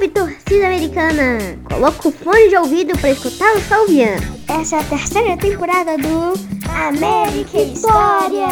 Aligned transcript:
Salve 0.00 0.14
torcida 0.14 0.66
americana! 0.66 1.58
Coloca 1.68 2.08
o 2.08 2.10
fone 2.10 2.48
de 2.48 2.56
ouvido 2.56 2.98
para 2.98 3.10
escutar 3.10 3.54
o 3.54 3.60
salviano. 3.60 4.40
Essa 4.48 4.76
é 4.76 4.80
a 4.80 4.84
terceira 4.84 5.36
temporada 5.36 5.98
do 5.98 6.32
América 6.70 7.60
História! 7.60 8.48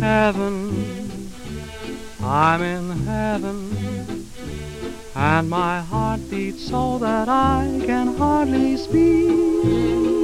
Heaven, 0.00 0.72
I'm 2.24 2.62
in 2.62 2.90
heaven, 3.06 4.26
and 5.14 5.48
my 5.48 5.80
heart 5.80 6.20
beats 6.28 6.66
so 6.66 6.98
that 6.98 7.28
I 7.28 7.80
can 7.86 8.16
hardly 8.16 8.76
speak. 8.76 10.23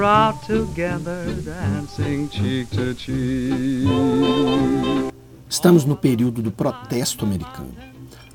we're 0.00 0.32
together 0.46 1.26
dancing 1.44 2.28
cheek 2.28 2.70
to 2.70 2.94
cheek. 2.94 3.86
Estamos 5.48 5.84
no 5.84 5.94
período 5.94 6.40
do 6.40 6.50
protesto 6.50 7.24
americano, 7.24 7.74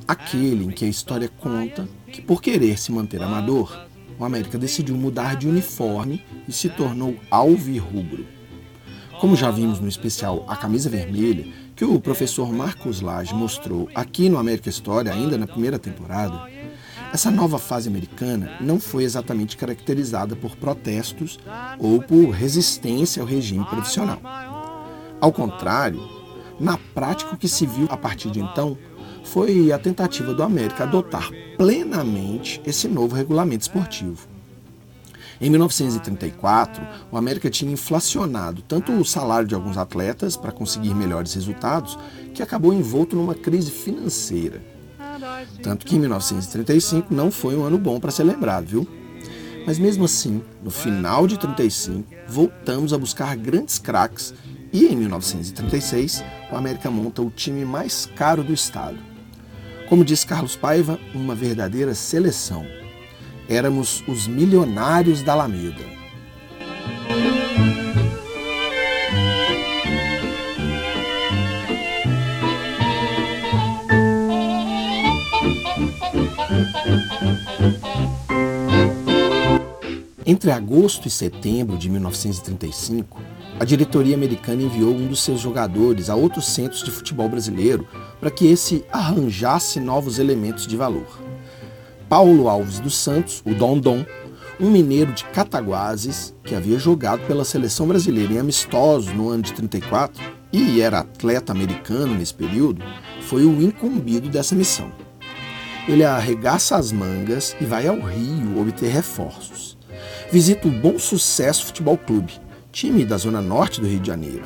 aquele 0.08 0.66
em 0.66 0.70
que 0.70 0.86
a 0.86 0.88
história 0.88 1.28
conta 1.28 1.88
que 2.12 2.22
por 2.22 2.42
querer 2.42 2.78
se 2.78 2.92
manter 2.92 3.22
amador, 3.24 3.88
o 4.20 4.24
América 4.24 4.58
decidiu 4.58 4.96
mudar 4.96 5.36
de 5.36 5.48
uniforme 5.48 6.24
e 6.48 6.54
se 6.54 6.70
tornou 6.70 7.16
alvirrubro. 7.32 8.26
Como 9.20 9.36
já 9.36 9.50
vimos 9.50 9.80
no 9.80 9.88
especial 9.88 10.46
A 10.48 10.56
Camisa 10.56 10.90
Vermelha, 10.90 11.48
que 11.76 11.84
o 11.84 12.00
professor 12.00 12.54
Marcos 12.54 13.02
Lage 13.02 13.34
mostrou 13.34 13.90
aqui 13.96 14.30
no 14.30 14.38
América 14.38 14.70
História 14.70 15.12
ainda 15.12 15.38
na 15.38 15.48
primeira 15.48 15.80
temporada, 15.80 16.48
essa 17.16 17.32
nova 17.32 17.58
fase 17.58 17.88
americana 17.88 18.58
não 18.60 18.78
foi 18.78 19.06
exatamente 19.06 19.56
caracterizada 19.56 20.36
por 20.36 20.58
protestos 20.58 21.40
ou 21.80 22.02
por 22.02 22.32
resistência 22.32 23.22
ao 23.22 23.28
regime 23.28 23.64
profissional. 23.64 24.20
Ao 25.22 25.32
contrário, 25.32 26.02
na 26.60 26.78
prática 26.78 27.34
o 27.34 27.38
que 27.38 27.48
se 27.48 27.66
viu 27.66 27.88
a 27.90 27.96
partir 27.96 28.30
de 28.32 28.42
então 28.42 28.78
foi 29.24 29.72
a 29.72 29.80
tentativa 29.80 30.34
do 30.34 30.44
América 30.44 30.84
adotar 30.84 31.32
plenamente 31.58 32.62
esse 32.66 32.86
novo 32.86 33.16
regulamento 33.16 33.62
esportivo. 33.62 34.28
Em 35.40 35.50
1934, 35.50 36.86
o 37.10 37.16
América 37.16 37.50
tinha 37.50 37.72
inflacionado 37.72 38.62
tanto 38.62 38.92
o 38.92 39.06
salário 39.06 39.48
de 39.48 39.56
alguns 39.56 39.78
atletas 39.78 40.36
para 40.36 40.52
conseguir 40.52 40.94
melhores 40.94 41.34
resultados, 41.34 41.98
que 42.34 42.44
acabou 42.44 42.74
envolto 42.74 43.16
numa 43.16 43.36
crise 43.36 43.72
financeira. 43.72 44.75
Tanto 45.62 45.86
que 45.86 45.96
em 45.96 46.00
1935 46.00 47.14
não 47.14 47.32
foi 47.32 47.56
um 47.56 47.64
ano 47.64 47.78
bom 47.78 48.00
para 48.00 48.12
ser 48.12 48.24
lembrado, 48.24 48.66
viu? 48.66 48.88
Mas 49.66 49.80
mesmo 49.80 50.06
assim, 50.06 50.44
no 50.64 50.70
final 50.70 51.26
de 51.26 51.40
35, 51.40 52.08
voltamos 52.28 52.94
a 52.94 52.98
buscar 52.98 53.36
grandes 53.36 53.80
craques 53.80 54.34
e 54.72 54.86
em 54.86 54.96
1936 54.96 56.24
o 56.52 56.56
América 56.56 56.92
monta 56.92 57.22
o 57.22 57.32
time 57.32 57.66
mais 57.66 58.06
caro 58.16 58.44
do 58.44 58.54
estado. 58.54 58.98
Como 59.90 60.06
diz 60.06 60.24
Carlos 60.24 60.56
Paiva, 60.56 61.00
uma 61.14 61.34
verdadeira 61.34 61.96
seleção. 61.96 62.66
Éramos 63.48 64.04
os 64.08 64.28
milionários 64.28 65.22
da 65.22 65.34
Alameda. 65.34 65.95
Entre 80.28 80.50
agosto 80.50 81.08
e 81.08 81.12
setembro 81.12 81.78
de 81.78 81.88
1935, 81.88 83.22
a 83.60 83.64
diretoria 83.64 84.16
americana 84.16 84.64
enviou 84.64 84.92
um 84.92 85.06
dos 85.06 85.22
seus 85.22 85.40
jogadores 85.40 86.10
a 86.10 86.16
outros 86.16 86.48
centros 86.48 86.82
de 86.82 86.90
futebol 86.90 87.30
brasileiro 87.30 87.88
para 88.20 88.32
que 88.32 88.48
esse 88.48 88.84
arranjasse 88.92 89.80
novos 89.80 90.18
elementos 90.18 90.66
de 90.66 90.76
valor. 90.76 91.06
Paulo 92.10 92.50
Alves 92.50 92.80
dos 92.80 92.98
Santos, 92.98 93.44
o 93.46 93.54
Dondon, 93.54 94.04
um 94.60 94.72
mineiro 94.72 95.14
de 95.14 95.24
Cataguases 95.26 96.34
que 96.44 96.56
havia 96.56 96.80
jogado 96.80 97.24
pela 97.28 97.46
seleção 97.46 97.88
brasileira 97.88 98.34
em 98.34 98.40
amistosos 98.40 99.14
no 99.14 99.30
ano 99.30 99.44
de 99.44 99.54
34 99.54 100.24
e 100.52 100.82
era 100.82 101.02
atleta 101.02 101.52
americano 101.52 102.16
nesse 102.16 102.34
período, 102.34 102.84
foi 103.22 103.46
o 103.46 103.62
incumbido 103.62 104.28
dessa 104.28 104.56
missão. 104.56 104.92
Ele 105.88 106.04
arregaça 106.04 106.78
as 106.78 106.92
mangas 106.92 107.56
e 107.62 107.66
vai 107.66 107.86
ao 107.86 108.00
Rio 108.00 108.60
obter 108.60 108.90
reforços 108.90 109.65
visita 110.32 110.68
o 110.68 110.72
Bom 110.72 110.98
Sucesso 110.98 111.66
Futebol 111.66 111.98
Clube, 111.98 112.34
time 112.72 113.06
da 113.06 113.18
zona 113.18 113.42
norte 113.42 113.80
do 113.80 113.88
Rio 113.88 114.00
de 114.00 114.08
Janeiro. 114.08 114.44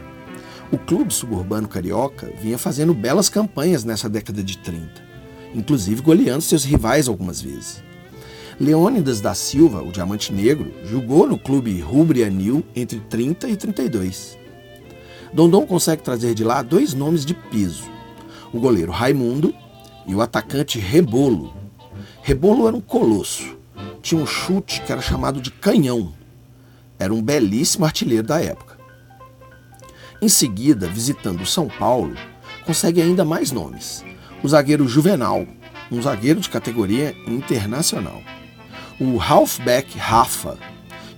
O 0.71 0.77
clube 0.77 1.13
suburbano 1.13 1.67
carioca 1.67 2.31
vinha 2.41 2.57
fazendo 2.57 2.93
belas 2.93 3.29
campanhas 3.29 3.83
nessa 3.83 4.07
década 4.07 4.43
de 4.43 4.57
30, 4.57 5.01
inclusive 5.55 6.01
goleando 6.01 6.41
seus 6.41 6.63
rivais 6.63 7.07
algumas 7.07 7.41
vezes. 7.41 7.83
Leônidas 8.59 9.21
da 9.21 9.33
Silva, 9.33 9.81
o 9.81 9.91
Diamante 9.91 10.33
Negro, 10.33 10.71
jogou 10.85 11.25
no 11.25 11.39
clube 11.39 11.79
Rubri 11.79 12.23
Anil 12.23 12.63
entre 12.75 12.99
30 12.99 13.47
e 13.47 13.55
32. 13.55 14.37
Dondon 15.33 15.65
consegue 15.65 16.03
trazer 16.03 16.33
de 16.33 16.43
lá 16.43 16.61
dois 16.61 16.93
nomes 16.93 17.25
de 17.25 17.33
piso: 17.33 17.89
o 18.53 18.59
goleiro 18.59 18.91
Raimundo 18.91 19.55
e 20.05 20.13
o 20.13 20.21
atacante 20.21 20.77
Rebolo. 20.77 21.53
Rebolo 22.21 22.67
era 22.67 22.75
um 22.75 22.81
colosso, 22.81 23.57
tinha 24.01 24.21
um 24.21 24.25
chute 24.25 24.81
que 24.81 24.91
era 24.91 25.01
chamado 25.01 25.41
de 25.41 25.51
canhão. 25.51 26.13
Era 26.97 27.13
um 27.13 27.21
belíssimo 27.21 27.85
artilheiro 27.85 28.27
da 28.27 28.41
época. 28.41 28.77
Em 30.21 30.27
seguida, 30.27 30.87
visitando 30.87 31.45
São 31.45 31.67
Paulo, 31.67 32.15
consegue 32.65 33.01
ainda 33.01 33.23
mais 33.23 33.51
nomes. 33.51 34.03
O 34.43 34.47
zagueiro 34.47 34.87
Juvenal, 34.87 35.45
um 35.91 36.01
zagueiro 36.01 36.39
de 36.39 36.49
categoria 36.49 37.15
internacional. 37.25 38.21
O 38.99 39.19
halfback 39.21 39.97
Rafa 39.97 40.57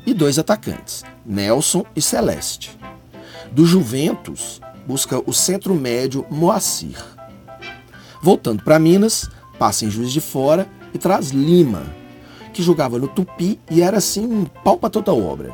e 0.05 0.13
dois 0.13 0.37
atacantes, 0.37 1.03
Nelson 1.25 1.83
e 1.95 2.01
Celeste. 2.01 2.77
Do 3.51 3.65
Juventus, 3.65 4.61
busca 4.85 5.21
o 5.25 5.33
centro 5.33 5.73
médio 5.75 6.25
Moacir. 6.29 6.97
Voltando 8.21 8.63
para 8.63 8.79
Minas, 8.79 9.29
passa 9.57 9.85
em 9.85 9.89
Juiz 9.89 10.11
de 10.11 10.21
Fora 10.21 10.69
e 10.93 10.97
traz 10.97 11.31
Lima, 11.31 12.00
que 12.61 12.65
jogava 12.65 12.99
no 12.99 13.07
Tupi 13.07 13.59
e 13.71 13.81
era 13.81 13.97
assim 13.97 14.23
um 14.23 14.45
pau 14.45 14.77
para 14.77 14.91
toda 14.91 15.11
obra. 15.11 15.51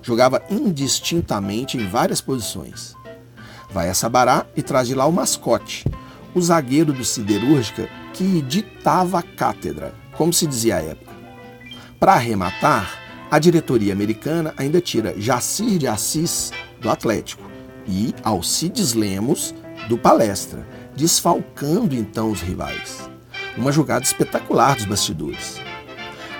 Jogava 0.00 0.42
indistintamente 0.50 1.76
em 1.76 1.86
várias 1.86 2.22
posições. 2.22 2.94
Vai 3.70 3.90
a 3.90 3.94
Sabará 3.94 4.46
e 4.56 4.62
traz 4.62 4.88
de 4.88 4.94
lá 4.94 5.04
o 5.04 5.12
mascote, 5.12 5.84
o 6.34 6.40
zagueiro 6.40 6.94
do 6.94 7.04
Siderúrgica 7.04 7.90
que 8.14 8.40
ditava 8.40 9.18
a 9.18 9.22
cátedra, 9.22 9.94
como 10.16 10.32
se 10.32 10.46
dizia 10.46 10.76
à 10.76 10.80
época. 10.80 11.12
Para 12.00 12.14
arrematar, 12.14 12.98
a 13.30 13.38
diretoria 13.38 13.92
americana 13.92 14.54
ainda 14.56 14.80
tira 14.80 15.14
Jacir 15.18 15.78
de 15.78 15.86
Assis 15.86 16.52
do 16.80 16.88
Atlético 16.88 17.42
e 17.86 18.14
Alcides 18.22 18.94
Lemos 18.94 19.54
do 19.90 19.98
Palestra, 19.98 20.66
desfalcando 20.96 21.94
então 21.94 22.30
os 22.30 22.40
rivais. 22.40 23.10
Uma 23.58 23.72
jogada 23.72 24.04
espetacular 24.06 24.74
dos 24.76 24.86
bastidores. 24.86 25.60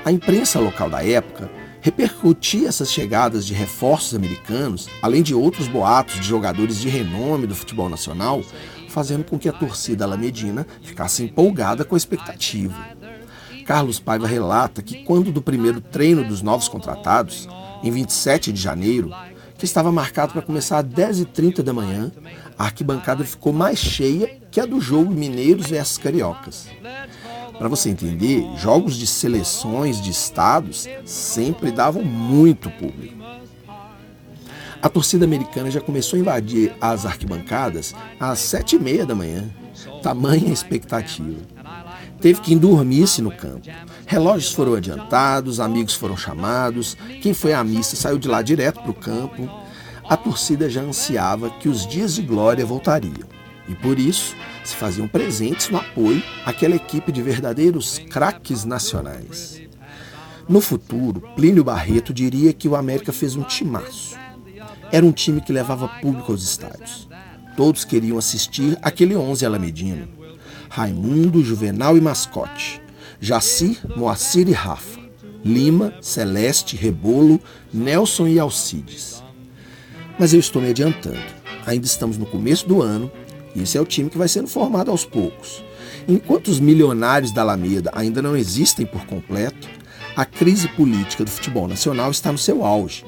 A 0.06 0.12
imprensa 0.12 0.60
local 0.60 0.88
da 0.88 1.04
época 1.04 1.50
repercutia 1.80 2.68
essas 2.68 2.92
chegadas 2.92 3.44
de 3.44 3.52
reforços 3.52 4.14
americanos, 4.14 4.88
além 5.02 5.20
de 5.20 5.34
outros 5.34 5.66
boatos 5.66 6.20
de 6.20 6.22
jogadores 6.28 6.80
de 6.80 6.88
renome 6.88 7.44
do 7.44 7.56
futebol 7.56 7.88
nacional, 7.88 8.40
fazendo 8.88 9.24
com 9.24 9.36
que 9.36 9.48
a 9.48 9.52
torcida 9.52 10.04
alamedina 10.04 10.64
ficasse 10.80 11.24
empolgada 11.24 11.84
com 11.84 11.96
a 11.96 11.98
expectativa. 11.98 12.72
Carlos 13.66 13.98
Paiva 13.98 14.28
relata 14.28 14.80
que 14.80 15.02
quando 15.02 15.32
do 15.32 15.42
primeiro 15.42 15.80
treino 15.80 16.22
dos 16.22 16.40
novos 16.40 16.68
contratados, 16.68 17.48
em 17.82 17.90
27 17.90 18.52
de 18.52 18.62
janeiro, 18.62 19.10
que 19.58 19.64
estava 19.64 19.90
marcado 19.90 20.34
para 20.34 20.42
começar 20.42 20.78
às 20.78 20.84
10h30 20.84 21.62
da 21.62 21.72
manhã, 21.72 22.12
a 22.56 22.66
arquibancada 22.66 23.24
ficou 23.24 23.52
mais 23.52 23.80
cheia 23.80 24.38
que 24.52 24.60
a 24.60 24.66
do 24.66 24.80
jogo 24.80 25.12
Mineiros 25.12 25.66
versus 25.66 25.98
Cariocas. 25.98 26.68
Para 27.58 27.68
você 27.68 27.88
entender, 27.88 28.46
jogos 28.56 28.96
de 28.96 29.06
seleções 29.06 30.00
de 30.00 30.10
estados 30.10 30.86
sempre 31.04 31.70
davam 31.70 32.04
muito 32.04 32.70
público. 32.70 33.16
A 34.82 34.88
torcida 34.88 35.24
americana 35.24 35.70
já 35.70 35.80
começou 35.80 36.16
a 36.16 36.20
invadir 36.20 36.74
as 36.80 37.06
arquibancadas 37.06 37.94
às 38.20 38.38
sete 38.38 38.76
e 38.76 38.78
meia 38.78 39.06
da 39.06 39.14
manhã. 39.14 39.48
Tamanha 40.02 40.52
expectativa. 40.52 41.40
Teve 42.20 42.40
quem 42.40 42.58
dormisse 42.58 43.20
no 43.20 43.30
campo. 43.30 43.68
Relógios 44.06 44.52
foram 44.52 44.74
adiantados, 44.74 45.60
amigos 45.60 45.94
foram 45.94 46.16
chamados, 46.16 46.96
quem 47.20 47.34
foi 47.34 47.52
à 47.52 47.64
missa 47.64 47.96
saiu 47.96 48.18
de 48.18 48.28
lá 48.28 48.42
direto 48.42 48.80
para 48.80 48.90
o 48.90 48.94
campo. 48.94 49.48
A 50.08 50.16
torcida 50.16 50.70
já 50.70 50.82
ansiava 50.82 51.50
que 51.50 51.68
os 51.68 51.86
dias 51.86 52.14
de 52.14 52.22
glória 52.22 52.64
voltariam. 52.64 53.35
E 53.68 53.74
por 53.74 53.98
isso 53.98 54.34
se 54.64 54.74
faziam 54.74 55.08
presentes 55.08 55.68
no 55.68 55.78
apoio 55.78 56.22
àquela 56.44 56.76
equipe 56.76 57.10
de 57.10 57.22
verdadeiros 57.22 57.98
craques 58.10 58.64
nacionais. 58.64 59.60
No 60.48 60.60
futuro, 60.60 61.20
Plínio 61.34 61.64
Barreto 61.64 62.14
diria 62.14 62.52
que 62.52 62.68
o 62.68 62.76
América 62.76 63.12
fez 63.12 63.34
um 63.34 63.42
timaço. 63.42 64.16
Era 64.92 65.04
um 65.04 65.10
time 65.10 65.40
que 65.40 65.52
levava 65.52 65.88
público 66.00 66.30
aos 66.30 66.44
estádios. 66.44 67.08
Todos 67.56 67.84
queriam 67.84 68.18
assistir 68.18 68.78
aquele 68.80 69.16
11 69.16 69.44
alamedino. 69.44 70.08
Raimundo, 70.68 71.42
Juvenal 71.42 71.96
e 71.96 72.00
Mascote. 72.00 72.80
Jaci, 73.20 73.78
Moacir 73.96 74.48
e 74.48 74.52
Rafa. 74.52 75.00
Lima, 75.44 75.94
Celeste, 76.00 76.76
Rebolo, 76.76 77.40
Nelson 77.72 78.28
e 78.28 78.38
Alcides. 78.38 79.22
Mas 80.18 80.32
eu 80.32 80.40
estou 80.40 80.62
me 80.62 80.68
adiantando. 80.68 81.18
Ainda 81.66 81.86
estamos 81.86 82.18
no 82.18 82.26
começo 82.26 82.68
do 82.68 82.82
ano 82.82 83.10
esse 83.62 83.78
é 83.78 83.80
o 83.80 83.86
time 83.86 84.10
que 84.10 84.18
vai 84.18 84.28
sendo 84.28 84.48
formado 84.48 84.90
aos 84.90 85.04
poucos. 85.04 85.64
Enquanto 86.08 86.48
os 86.48 86.60
milionários 86.60 87.32
da 87.32 87.42
Alameda 87.42 87.90
ainda 87.94 88.22
não 88.22 88.36
existem 88.36 88.86
por 88.86 89.04
completo, 89.06 89.68
a 90.16 90.24
crise 90.24 90.68
política 90.68 91.24
do 91.24 91.30
futebol 91.30 91.68
nacional 91.68 92.10
está 92.10 92.32
no 92.32 92.38
seu 92.38 92.64
auge. 92.64 93.04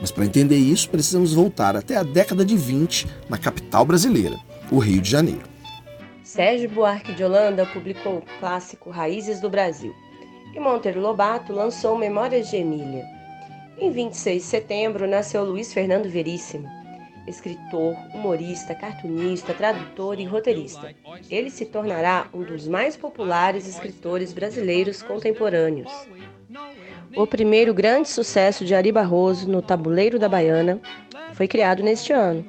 Mas 0.00 0.10
para 0.10 0.24
entender 0.24 0.56
isso, 0.56 0.90
precisamos 0.90 1.32
voltar 1.32 1.76
até 1.76 1.96
a 1.96 2.02
década 2.02 2.44
de 2.44 2.56
20 2.56 3.06
na 3.28 3.38
capital 3.38 3.84
brasileira, 3.84 4.36
o 4.70 4.78
Rio 4.78 5.00
de 5.00 5.10
Janeiro. 5.10 5.42
Sérgio 6.24 6.70
Buarque 6.70 7.12
de 7.12 7.22
Holanda 7.22 7.66
publicou 7.66 8.18
o 8.18 8.22
clássico 8.40 8.90
Raízes 8.90 9.40
do 9.40 9.50
Brasil 9.50 9.94
e 10.54 10.60
Monteiro 10.60 11.00
Lobato 11.00 11.52
lançou 11.52 11.96
Memórias 11.96 12.48
de 12.50 12.56
Emília. 12.56 13.04
Em 13.78 13.90
26 13.90 14.42
de 14.42 14.48
setembro 14.48 15.06
nasceu 15.06 15.44
Luiz 15.44 15.72
Fernando 15.72 16.08
Veríssimo, 16.08 16.68
escritor, 17.26 17.96
humorista, 18.14 18.74
cartunista, 18.74 19.54
tradutor 19.54 20.18
e 20.18 20.24
roteirista. 20.24 20.94
Ele 21.30 21.50
se 21.50 21.66
tornará 21.66 22.26
um 22.32 22.42
dos 22.42 22.66
mais 22.66 22.96
populares 22.96 23.66
escritores 23.66 24.32
brasileiros 24.32 25.02
contemporâneos. 25.02 25.90
O 27.16 27.26
primeiro 27.26 27.72
grande 27.74 28.08
sucesso 28.08 28.64
de 28.64 28.74
Ari 28.74 28.90
Barroso 28.90 29.48
no 29.48 29.62
Tabuleiro 29.62 30.18
da 30.18 30.28
Baiana 30.28 30.80
foi 31.34 31.46
criado 31.46 31.82
neste 31.82 32.12
ano. 32.12 32.44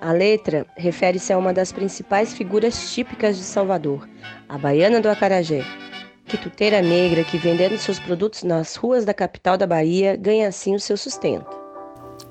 A 0.00 0.12
letra 0.12 0.66
refere-se 0.76 1.32
a 1.32 1.38
uma 1.38 1.52
das 1.52 1.72
principais 1.72 2.34
figuras 2.34 2.92
típicas 2.92 3.36
de 3.36 3.42
Salvador, 3.42 4.06
a 4.46 4.58
Baiana 4.58 5.00
do 5.00 5.08
Acarajé, 5.08 5.64
quituteira 6.26 6.82
negra 6.82 7.24
que, 7.24 7.38
vendendo 7.38 7.78
seus 7.78 7.98
produtos 7.98 8.42
nas 8.42 8.76
ruas 8.76 9.04
da 9.04 9.14
capital 9.14 9.56
da 9.56 9.66
Bahia, 9.66 10.16
ganha 10.16 10.48
assim 10.48 10.74
o 10.74 10.80
seu 10.80 10.96
sustento. 10.96 11.63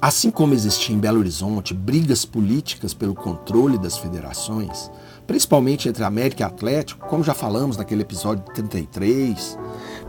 Assim 0.02 0.30
como 0.30 0.54
existia 0.54 0.94
em 0.94 1.00
Belo 1.00 1.20
Horizonte 1.20 1.74
brigas 1.74 2.26
políticas 2.26 2.94
pelo 2.94 3.16
controle 3.16 3.78
das 3.78 3.98
federações, 3.98 4.92
principalmente 5.26 5.88
entre 5.88 6.04
América 6.04 6.44
e 6.44 6.46
Atlético, 6.46 7.08
como 7.08 7.24
já 7.24 7.34
falamos 7.34 7.78
naquele 7.78 8.02
episódio 8.02 8.44
33, 8.54 9.58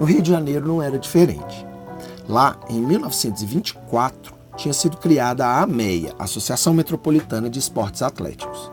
no 0.01 0.05
Rio 0.05 0.21
de 0.21 0.31
Janeiro 0.31 0.67
não 0.67 0.83
era 0.83 0.99
diferente. 0.99 1.65
Lá, 2.29 2.59
em 2.69 2.81
1924, 2.81 4.35
tinha 4.57 4.75
sido 4.75 4.97
criada 4.97 5.47
a 5.47 5.63
AMEA, 5.63 6.15
Associação 6.19 6.75
Metropolitana 6.75 7.49
de 7.49 7.59
Esportes 7.59 8.03
Atléticos, 8.03 8.73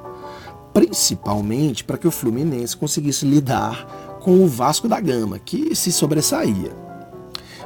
principalmente 0.74 1.84
para 1.84 1.98
que 1.98 2.08
o 2.08 2.12
Fluminense 2.12 2.78
conseguisse 2.78 3.26
lidar 3.26 4.20
com 4.22 4.44
o 4.44 4.48
Vasco 4.48 4.88
da 4.88 5.00
Gama, 5.00 5.38
que 5.38 5.76
se 5.76 5.92
sobressaía. 5.92 6.81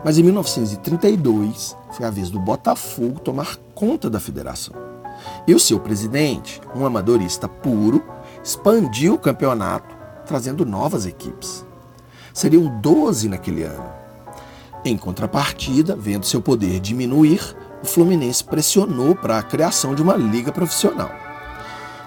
Mas 0.06 0.20
em 0.20 0.24
1932 0.24 1.76
foi 1.90 2.06
a 2.06 2.12
vez 2.12 2.30
do 2.30 2.40
Botafogo 2.40 3.20
tomar 3.20 3.58
conta 3.74 4.08
da 4.08 4.20
federação. 4.20 4.76
E 5.48 5.56
o 5.56 5.60
seu 5.60 5.80
presidente, 5.80 6.62
um 6.76 6.86
amadorista 6.86 7.50
puro, 7.50 8.04
expandiu 8.44 9.16
o 9.16 9.20
campeonato, 9.20 9.98
trazendo 10.24 10.64
novas 10.64 11.08
equipes. 11.08 11.66
Seriam 12.32 12.80
12 12.82 13.30
naquele 13.30 13.64
ano. 13.64 13.90
Em 14.84 14.96
contrapartida, 14.96 15.96
vendo 15.96 16.28
seu 16.28 16.40
poder 16.40 16.80
diminuir, 16.80 17.58
o 17.82 17.88
Fluminense 17.88 18.44
pressionou 18.44 19.16
para 19.16 19.40
a 19.40 19.44
criação 19.44 19.96
de 19.96 20.04
uma 20.04 20.16
liga 20.16 20.52
profissional. 20.52 21.10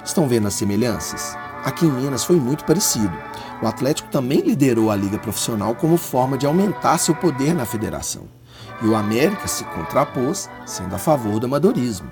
Estão 0.05 0.29
vendo 0.29 0.47
as 0.47 0.55
semelhanças? 0.55 1.37
Aqui 1.65 1.85
em 1.85 1.91
Minas 1.91 2.23
foi 2.23 2.37
muito 2.37 2.65
parecido. 2.65 3.28
O 3.61 3.67
Atlético 3.67 4.09
também 4.11 4.41
liderou 4.41 4.91
a 4.91 4.97
liga 4.97 5.19
profissional 5.19 5.75
como 5.75 5.97
forma 5.97 6.39
de 6.39 6.47
aumentar 6.47 6.99
seu 6.99 7.15
poder 7.15 7.55
na 7.55 7.67
federação. 7.67 8.29
E 8.81 8.87
o 8.87 8.95
América 8.95 9.49
se 9.49 9.65
contrapôs, 9.65 10.49
sendo 10.65 10.95
a 10.95 10.99
favor 10.99 11.41
do 11.41 11.47
amadorismo. 11.47 12.09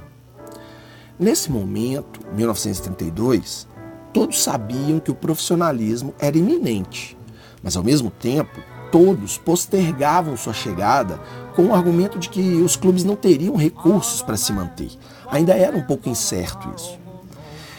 Nesse 1.19 1.51
momento, 1.51 2.21
1932, 2.35 3.69
todos 4.13 4.43
sabiam 4.43 4.99
que 4.99 5.11
o 5.11 5.15
profissionalismo 5.15 6.13
era 6.19 6.37
iminente, 6.37 7.17
mas 7.63 7.77
ao 7.77 7.85
mesmo 7.85 8.11
tempo, 8.11 8.61
todos 8.91 9.39
postergavam 9.39 10.37
sua 10.37 10.53
chegada 10.53 11.21
com 11.55 11.67
o 11.67 11.75
argumento 11.75 12.19
de 12.19 12.29
que 12.29 12.41
os 12.57 12.77
clubes 12.77 13.05
não 13.05 13.15
teriam 13.15 13.57
recursos 13.57 14.21
para 14.21 14.37
se 14.37 14.53
manter. 14.53 14.91
Ainda 15.29 15.55
era 15.55 15.77
um 15.77 15.83
pouco 15.83 16.09
incerto 16.09 16.73
isso. 16.77 17.06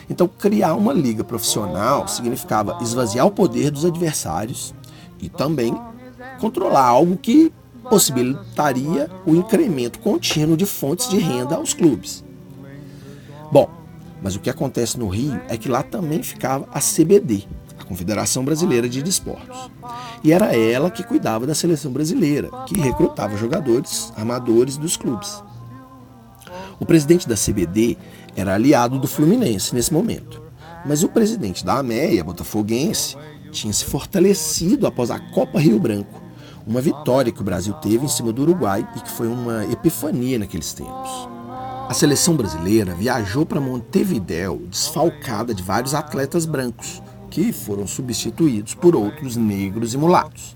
Então, 0.10 0.28
criar 0.28 0.74
uma 0.76 0.94
liga 0.94 1.24
profissional 1.24 2.08
significava 2.08 2.78
esvaziar 2.82 3.26
o 3.26 3.32
poder 3.32 3.72
dos 3.72 3.86
adversários 3.86 4.74
e 5.20 5.28
também 5.30 5.76
controlar 6.40 6.86
algo 6.86 7.18
que 7.18 7.52
possibilitaria 7.90 9.10
o 9.26 9.36
incremento 9.36 10.00
contínuo 10.00 10.58
de 10.58 10.66
fontes 10.66 11.10
de 11.10 11.18
renda 11.18 11.56
aos 11.56 11.74
clubes. 11.74 12.24
Bom, 13.52 13.70
mas 14.22 14.36
o 14.36 14.40
que 14.40 14.50
acontece 14.50 14.98
no 15.00 15.08
Rio 15.08 15.40
é 15.48 15.58
que 15.58 15.70
lá 15.70 15.84
também 15.84 16.22
ficava 16.24 16.68
a 16.74 16.80
CBD, 16.80 17.46
a 17.80 17.84
Confederação 17.84 18.44
Brasileira 18.44 18.90
de 18.90 19.02
Desportos. 19.02 19.70
E 20.24 20.34
era 20.34 20.56
ela 20.56 20.92
que 20.92 21.04
cuidava 21.04 21.46
da 21.46 21.56
seleção 21.56 21.92
brasileira, 21.92 22.50
que 22.66 22.80
recrutava 22.80 23.38
jogadores 23.38 24.12
amadores 24.16 24.78
dos 24.78 24.98
clubes. 24.98 25.42
O 26.80 26.86
presidente 26.86 27.28
da 27.28 27.36
CBD 27.36 27.98
era 28.38 28.54
aliado 28.54 29.00
do 29.00 29.08
Fluminense 29.08 29.74
nesse 29.74 29.92
momento. 29.92 30.42
Mas 30.86 31.04
o 31.04 31.10
presidente 31.10 31.66
da 31.66 31.80
AMEA, 31.80 32.24
botafoguense, 32.24 33.18
tinha 33.52 33.74
se 33.74 33.84
fortalecido 33.84 34.86
após 34.86 35.10
a 35.10 35.20
Copa 35.20 35.60
Rio 35.60 35.80
Branco, 35.80 36.22
uma 36.66 36.80
vitória 36.80 37.32
que 37.32 37.42
o 37.42 37.44
Brasil 37.44 37.74
teve 37.76 38.06
em 38.06 38.08
cima 38.08 38.32
do 38.32 38.44
Uruguai 38.44 38.88
e 38.96 39.00
que 39.00 39.10
foi 39.10 39.28
uma 39.28 39.66
epifania 39.66 40.38
naqueles 40.38 40.72
tempos. 40.72 41.28
A 41.90 41.94
seleção 41.94 42.36
brasileira 42.36 42.94
viajou 42.94 43.46
para 43.46 43.60
Montevidéu 43.60 44.62
desfalcada 44.70 45.54
de 45.54 45.64
vários 45.64 45.96
atletas 45.96 46.46
brancos, 46.46 47.02
que 47.32 47.52
foram 47.52 47.88
substituídos 47.88 48.76
por 48.76 48.96
outros 48.96 49.36
negros 49.36 49.94
e 49.94 49.98
mulatos. 49.98 50.56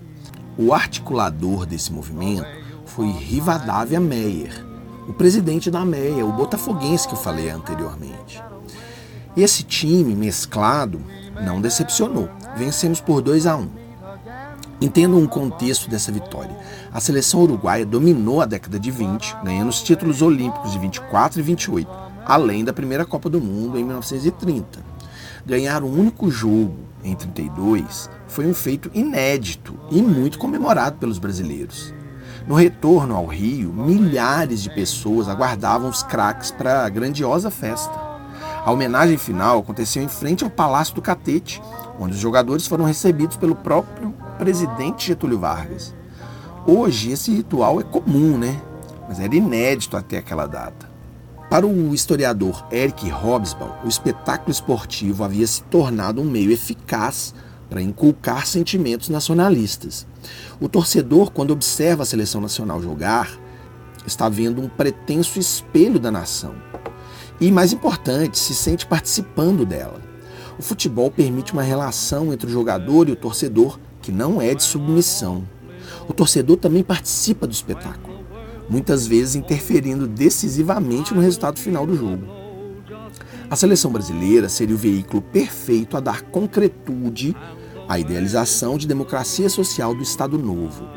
O 0.56 0.72
articulador 0.72 1.66
desse 1.66 1.92
movimento 1.92 2.46
foi 2.84 3.10
Rivadavia 3.10 3.98
Meyer, 3.98 4.71
o 5.08 5.12
presidente 5.12 5.70
da 5.70 5.84
MEIA, 5.84 6.24
o 6.24 6.32
botafoguense 6.32 7.06
que 7.06 7.14
eu 7.14 7.18
falei 7.18 7.50
anteriormente. 7.50 8.42
Esse 9.36 9.62
time 9.62 10.14
mesclado 10.14 11.00
não 11.44 11.60
decepcionou. 11.60 12.28
Vencemos 12.56 13.00
por 13.00 13.22
2 13.22 13.46
a 13.46 13.56
1. 13.56 13.68
Entendo 14.80 15.16
um 15.16 15.26
contexto 15.26 15.88
dessa 15.88 16.12
vitória. 16.12 16.56
A 16.92 17.00
seleção 17.00 17.40
uruguaia 17.40 17.86
dominou 17.86 18.40
a 18.40 18.46
década 18.46 18.78
de 18.78 18.90
20, 18.90 19.36
ganhando 19.44 19.68
os 19.68 19.80
títulos 19.80 20.22
olímpicos 20.22 20.72
de 20.72 20.78
24 20.78 21.40
e 21.40 21.42
28, 21.42 21.90
além 22.26 22.64
da 22.64 22.72
primeira 22.72 23.04
Copa 23.04 23.30
do 23.30 23.40
Mundo 23.40 23.78
em 23.78 23.84
1930. 23.84 24.80
Ganhar 25.46 25.82
um 25.82 25.98
único 25.98 26.30
jogo 26.30 26.76
em 27.02 27.14
32 27.14 28.10
foi 28.28 28.46
um 28.46 28.54
feito 28.54 28.90
inédito 28.92 29.78
e 29.90 30.02
muito 30.02 30.38
comemorado 30.38 30.98
pelos 30.98 31.18
brasileiros. 31.18 31.94
No 32.46 32.56
retorno 32.56 33.14
ao 33.14 33.26
Rio, 33.26 33.72
milhares 33.72 34.62
de 34.62 34.70
pessoas 34.70 35.28
aguardavam 35.28 35.88
os 35.88 36.02
craques 36.02 36.50
para 36.50 36.84
a 36.84 36.88
grandiosa 36.88 37.50
festa. 37.50 37.92
A 38.64 38.70
homenagem 38.70 39.16
final 39.16 39.60
aconteceu 39.60 40.02
em 40.02 40.08
frente 40.08 40.42
ao 40.42 40.50
Palácio 40.50 40.94
do 40.94 41.02
Catete, 41.02 41.62
onde 41.98 42.14
os 42.14 42.20
jogadores 42.20 42.66
foram 42.66 42.84
recebidos 42.84 43.36
pelo 43.36 43.54
próprio 43.54 44.12
presidente 44.38 45.06
Getúlio 45.06 45.38
Vargas. 45.38 45.94
Hoje 46.66 47.10
esse 47.10 47.32
ritual 47.32 47.80
é 47.80 47.84
comum, 47.84 48.36
né? 48.36 48.60
Mas 49.08 49.20
era 49.20 49.34
inédito 49.34 49.96
até 49.96 50.18
aquela 50.18 50.46
data. 50.46 50.90
Para 51.48 51.66
o 51.66 51.94
historiador 51.94 52.64
Eric 52.72 53.10
Hobsbawm, 53.10 53.84
o 53.84 53.88
espetáculo 53.88 54.50
esportivo 54.50 55.22
havia 55.22 55.46
se 55.46 55.62
tornado 55.64 56.20
um 56.20 56.24
meio 56.24 56.50
eficaz 56.50 57.34
para 57.72 57.80
inculcar 57.80 58.46
sentimentos 58.46 59.08
nacionalistas. 59.08 60.06
O 60.60 60.68
torcedor, 60.68 61.30
quando 61.30 61.52
observa 61.52 62.02
a 62.02 62.06
seleção 62.06 62.38
nacional 62.38 62.82
jogar, 62.82 63.40
está 64.06 64.28
vendo 64.28 64.60
um 64.60 64.68
pretenso 64.68 65.38
espelho 65.38 65.98
da 65.98 66.10
nação. 66.10 66.54
E, 67.40 67.50
mais 67.50 67.72
importante, 67.72 68.38
se 68.38 68.54
sente 68.54 68.84
participando 68.84 69.64
dela. 69.64 70.02
O 70.58 70.62
futebol 70.62 71.10
permite 71.10 71.54
uma 71.54 71.62
relação 71.62 72.30
entre 72.30 72.46
o 72.46 72.52
jogador 72.52 73.08
e 73.08 73.12
o 73.12 73.16
torcedor 73.16 73.80
que 74.02 74.12
não 74.12 74.38
é 74.38 74.54
de 74.54 74.62
submissão. 74.62 75.42
O 76.06 76.12
torcedor 76.12 76.58
também 76.58 76.82
participa 76.82 77.46
do 77.46 77.54
espetáculo, 77.54 78.18
muitas 78.68 79.06
vezes 79.06 79.34
interferindo 79.34 80.06
decisivamente 80.06 81.14
no 81.14 81.22
resultado 81.22 81.58
final 81.58 81.86
do 81.86 81.96
jogo. 81.96 82.26
A 83.48 83.56
seleção 83.56 83.90
brasileira 83.90 84.50
seria 84.50 84.74
o 84.74 84.78
veículo 84.78 85.22
perfeito 85.22 85.96
a 85.96 86.00
dar 86.00 86.20
concretude 86.22 87.34
à 87.88 87.98
idealização 87.98 88.76
de 88.76 88.86
democracia 88.86 89.48
social 89.48 89.94
do 89.94 90.02
Estado 90.02 90.38
Novo 90.38 90.88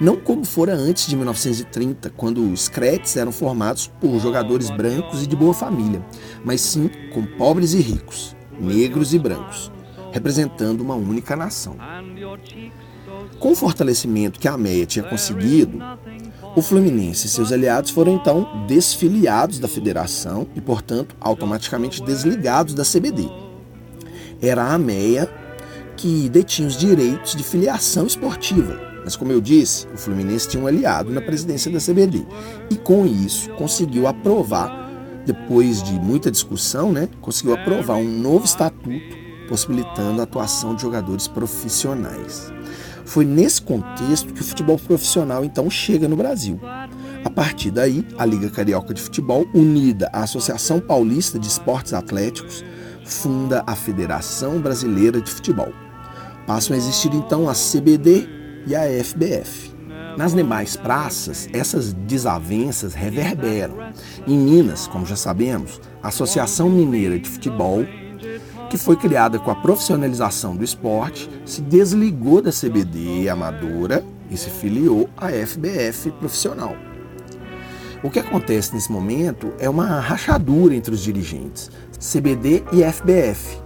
não 0.00 0.16
como 0.16 0.44
fora 0.44 0.74
antes 0.74 1.06
de 1.06 1.16
1930, 1.16 2.10
quando 2.10 2.52
os 2.52 2.68
cretes 2.68 3.16
eram 3.16 3.32
formados 3.32 3.90
por 4.00 4.18
jogadores 4.20 4.70
brancos 4.70 5.22
e 5.22 5.26
de 5.26 5.34
boa 5.34 5.54
família, 5.54 6.04
mas 6.44 6.60
sim 6.60 6.90
com 7.12 7.24
pobres 7.24 7.72
e 7.72 7.80
ricos, 7.80 8.36
negros 8.60 9.14
e 9.14 9.18
brancos, 9.18 9.72
representando 10.12 10.82
uma 10.82 10.94
única 10.94 11.34
nação. 11.34 11.76
Com 13.38 13.52
o 13.52 13.56
fortalecimento 13.56 14.38
que 14.38 14.48
a 14.48 14.58
Meia 14.58 14.84
tinha 14.84 15.04
conseguido, 15.04 15.78
o 16.54 16.60
Fluminense 16.60 17.26
e 17.26 17.30
seus 17.30 17.50
aliados 17.52 17.90
foram 17.90 18.14
então 18.14 18.66
desfiliados 18.66 19.58
da 19.58 19.68
federação 19.68 20.46
e, 20.54 20.60
portanto, 20.60 21.16
automaticamente 21.20 22.02
desligados 22.02 22.74
da 22.74 22.82
CBD. 22.82 23.28
Era 24.40 24.72
a 24.72 24.78
Meia 24.78 25.30
que 25.96 26.28
detinha 26.28 26.68
os 26.68 26.76
direitos 26.76 27.34
de 27.34 27.42
filiação 27.42 28.06
esportiva, 28.06 28.78
mas 29.06 29.14
como 29.14 29.30
eu 29.30 29.40
disse, 29.40 29.86
o 29.94 29.96
Fluminense 29.96 30.48
tinha 30.48 30.62
um 30.62 30.66
aliado 30.66 31.12
na 31.12 31.20
presidência 31.20 31.70
da 31.70 31.78
CBD. 31.78 32.26
E 32.68 32.74
com 32.74 33.06
isso 33.06 33.48
conseguiu 33.50 34.08
aprovar, 34.08 34.90
depois 35.24 35.80
de 35.80 35.92
muita 35.92 36.28
discussão, 36.28 36.92
né, 36.92 37.08
conseguiu 37.20 37.54
aprovar 37.54 37.98
um 37.98 38.18
novo 38.18 38.44
estatuto 38.44 39.26
possibilitando 39.48 40.20
a 40.20 40.24
atuação 40.24 40.74
de 40.74 40.82
jogadores 40.82 41.28
profissionais. 41.28 42.52
Foi 43.04 43.24
nesse 43.24 43.62
contexto 43.62 44.34
que 44.34 44.40
o 44.40 44.44
futebol 44.44 44.76
profissional 44.76 45.44
então 45.44 45.70
chega 45.70 46.08
no 46.08 46.16
Brasil. 46.16 46.60
A 47.24 47.30
partir 47.30 47.70
daí, 47.70 48.04
a 48.18 48.26
Liga 48.26 48.50
Carioca 48.50 48.92
de 48.92 49.00
Futebol, 49.00 49.46
unida 49.54 50.10
à 50.12 50.24
Associação 50.24 50.80
Paulista 50.80 51.38
de 51.38 51.46
Esportes 51.46 51.92
Atléticos, 51.92 52.64
funda 53.04 53.62
a 53.66 53.76
Federação 53.76 54.58
Brasileira 54.58 55.20
de 55.20 55.30
Futebol. 55.30 55.85
Passam 56.46 56.74
a 56.74 56.78
existir 56.78 57.12
então 57.12 57.48
a 57.48 57.52
CBD 57.52 58.28
e 58.66 58.76
a 58.76 58.82
FBF. 59.02 59.74
Nas 60.16 60.32
demais 60.32 60.76
praças, 60.76 61.48
essas 61.52 61.92
desavenças 61.92 62.94
reverberam. 62.94 63.76
Em 64.26 64.38
Minas, 64.38 64.86
como 64.86 65.04
já 65.04 65.16
sabemos, 65.16 65.80
a 66.02 66.08
Associação 66.08 66.70
Mineira 66.70 67.18
de 67.18 67.28
Futebol, 67.28 67.84
que 68.70 68.78
foi 68.78 68.96
criada 68.96 69.38
com 69.38 69.50
a 69.50 69.56
profissionalização 69.56 70.56
do 70.56 70.64
esporte, 70.64 71.28
se 71.44 71.60
desligou 71.60 72.40
da 72.40 72.50
CBD 72.50 73.28
amadora 73.28 74.04
e 74.30 74.36
se 74.36 74.48
filiou 74.48 75.10
à 75.16 75.28
FBF 75.28 76.12
profissional. 76.12 76.76
O 78.02 78.10
que 78.10 78.20
acontece 78.20 78.72
nesse 78.72 78.90
momento 78.90 79.52
é 79.58 79.68
uma 79.68 80.00
rachadura 80.00 80.74
entre 80.74 80.94
os 80.94 81.00
dirigentes, 81.00 81.70
CBD 81.98 82.62
e 82.72 82.84
FBF, 82.84 83.58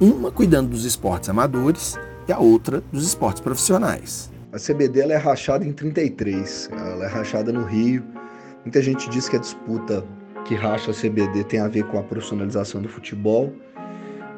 uma 0.00 0.30
cuidando 0.30 0.70
dos 0.70 0.84
esportes 0.84 1.28
amadores 1.28 1.96
e 2.28 2.32
a 2.32 2.38
outra 2.38 2.82
dos 2.92 3.06
esportes 3.06 3.40
profissionais. 3.40 4.30
A 4.52 4.58
CBD 4.58 5.00
é 5.00 5.16
rachada 5.16 5.64
em 5.64 5.72
33, 5.72 6.70
ela 6.72 7.04
é 7.04 7.08
rachada 7.08 7.52
no 7.52 7.64
Rio. 7.64 8.02
Muita 8.64 8.80
gente 8.82 9.08
diz 9.10 9.28
que 9.28 9.36
a 9.36 9.38
disputa 9.38 10.04
que 10.44 10.54
racha 10.54 10.90
a 10.90 10.94
CBD 10.94 11.44
tem 11.44 11.60
a 11.60 11.68
ver 11.68 11.84
com 11.84 11.98
a 11.98 12.02
profissionalização 12.02 12.80
do 12.80 12.88
futebol, 12.88 13.52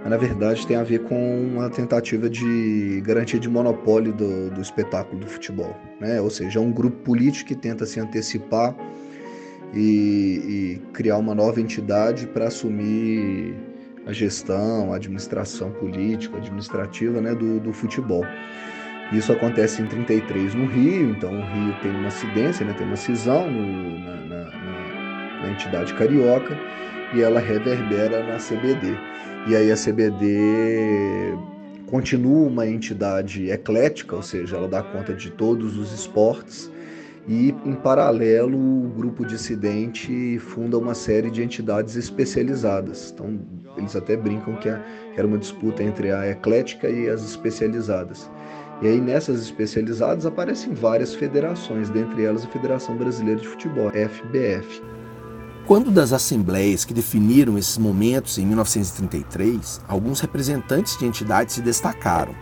mas 0.00 0.10
na 0.10 0.16
verdade 0.16 0.66
tem 0.66 0.76
a 0.76 0.82
ver 0.82 1.04
com 1.04 1.44
uma 1.44 1.70
tentativa 1.70 2.28
de 2.28 3.00
garantia 3.04 3.38
de 3.38 3.48
monopólio 3.48 4.12
do, 4.12 4.50
do 4.50 4.60
espetáculo 4.60 5.20
do 5.20 5.26
futebol. 5.26 5.76
Né? 6.00 6.20
Ou 6.20 6.30
seja, 6.30 6.58
é 6.58 6.62
um 6.62 6.72
grupo 6.72 6.96
político 7.04 7.48
que 7.48 7.54
tenta 7.54 7.84
se 7.86 8.00
antecipar 8.00 8.74
e, 9.74 10.80
e 10.80 10.92
criar 10.92 11.18
uma 11.18 11.34
nova 11.34 11.60
entidade 11.60 12.26
para 12.26 12.48
assumir 12.48 13.54
a 14.08 14.12
gestão, 14.12 14.92
a 14.92 14.96
administração 14.96 15.70
política, 15.70 16.38
administrativa 16.38 17.20
né, 17.20 17.34
do, 17.34 17.60
do 17.60 17.74
futebol. 17.74 18.24
Isso 19.12 19.30
acontece 19.30 19.82
em 19.82 19.86
33 19.86 20.54
no 20.54 20.64
Rio, 20.64 21.10
então 21.10 21.30
o 21.30 21.42
Rio 21.42 21.74
tem 21.82 21.90
uma 21.90 22.08
acidência, 22.08 22.64
né, 22.64 22.72
tem 22.72 22.86
uma 22.86 22.96
cisão 22.96 23.50
no, 23.50 23.98
na, 24.00 24.16
na, 24.16 24.44
na, 24.44 25.40
na, 25.42 25.50
entidade 25.50 25.92
carioca 25.92 26.56
e 27.14 27.20
ela 27.20 27.38
reverbera 27.38 28.24
na 28.24 28.38
CBD. 28.38 28.96
E 29.46 29.54
aí 29.54 29.70
a 29.70 29.76
CBD 29.76 31.34
continua 31.86 32.48
uma 32.48 32.66
entidade 32.66 33.50
eclética, 33.50 34.16
ou 34.16 34.22
seja, 34.22 34.56
ela 34.56 34.68
dá 34.68 34.82
conta 34.82 35.12
de 35.12 35.30
todos 35.30 35.76
os 35.76 35.92
esportes 35.92 36.70
e, 37.28 37.54
em 37.66 37.74
paralelo, 37.74 38.56
o 38.56 38.88
grupo 38.88 39.22
dissidente 39.22 40.38
funda 40.38 40.78
uma 40.78 40.94
série 40.94 41.30
de 41.30 41.42
entidades 41.42 41.94
especializadas. 41.94 43.12
Então, 43.12 43.38
eles 43.78 43.96
até 43.96 44.16
brincam 44.16 44.56
que 44.56 44.68
era 44.68 45.26
uma 45.26 45.38
disputa 45.38 45.82
entre 45.82 46.12
a 46.12 46.28
eclética 46.28 46.88
e 46.88 47.08
as 47.08 47.22
especializadas. 47.22 48.30
E 48.80 48.86
aí 48.86 49.00
nessas 49.00 49.40
especializadas 49.40 50.24
aparecem 50.26 50.72
várias 50.72 51.14
federações, 51.14 51.90
dentre 51.90 52.24
elas 52.24 52.44
a 52.44 52.48
Federação 52.48 52.96
Brasileira 52.96 53.40
de 53.40 53.48
Futebol, 53.48 53.90
FBF. 53.90 54.82
Quando 55.66 55.90
das 55.90 56.12
assembleias 56.12 56.84
que 56.84 56.94
definiram 56.94 57.58
esses 57.58 57.76
momentos 57.76 58.38
em 58.38 58.46
1933, 58.46 59.82
alguns 59.86 60.20
representantes 60.20 60.96
de 60.96 61.04
entidades 61.04 61.56
se 61.56 61.60
destacaram. 61.60 62.34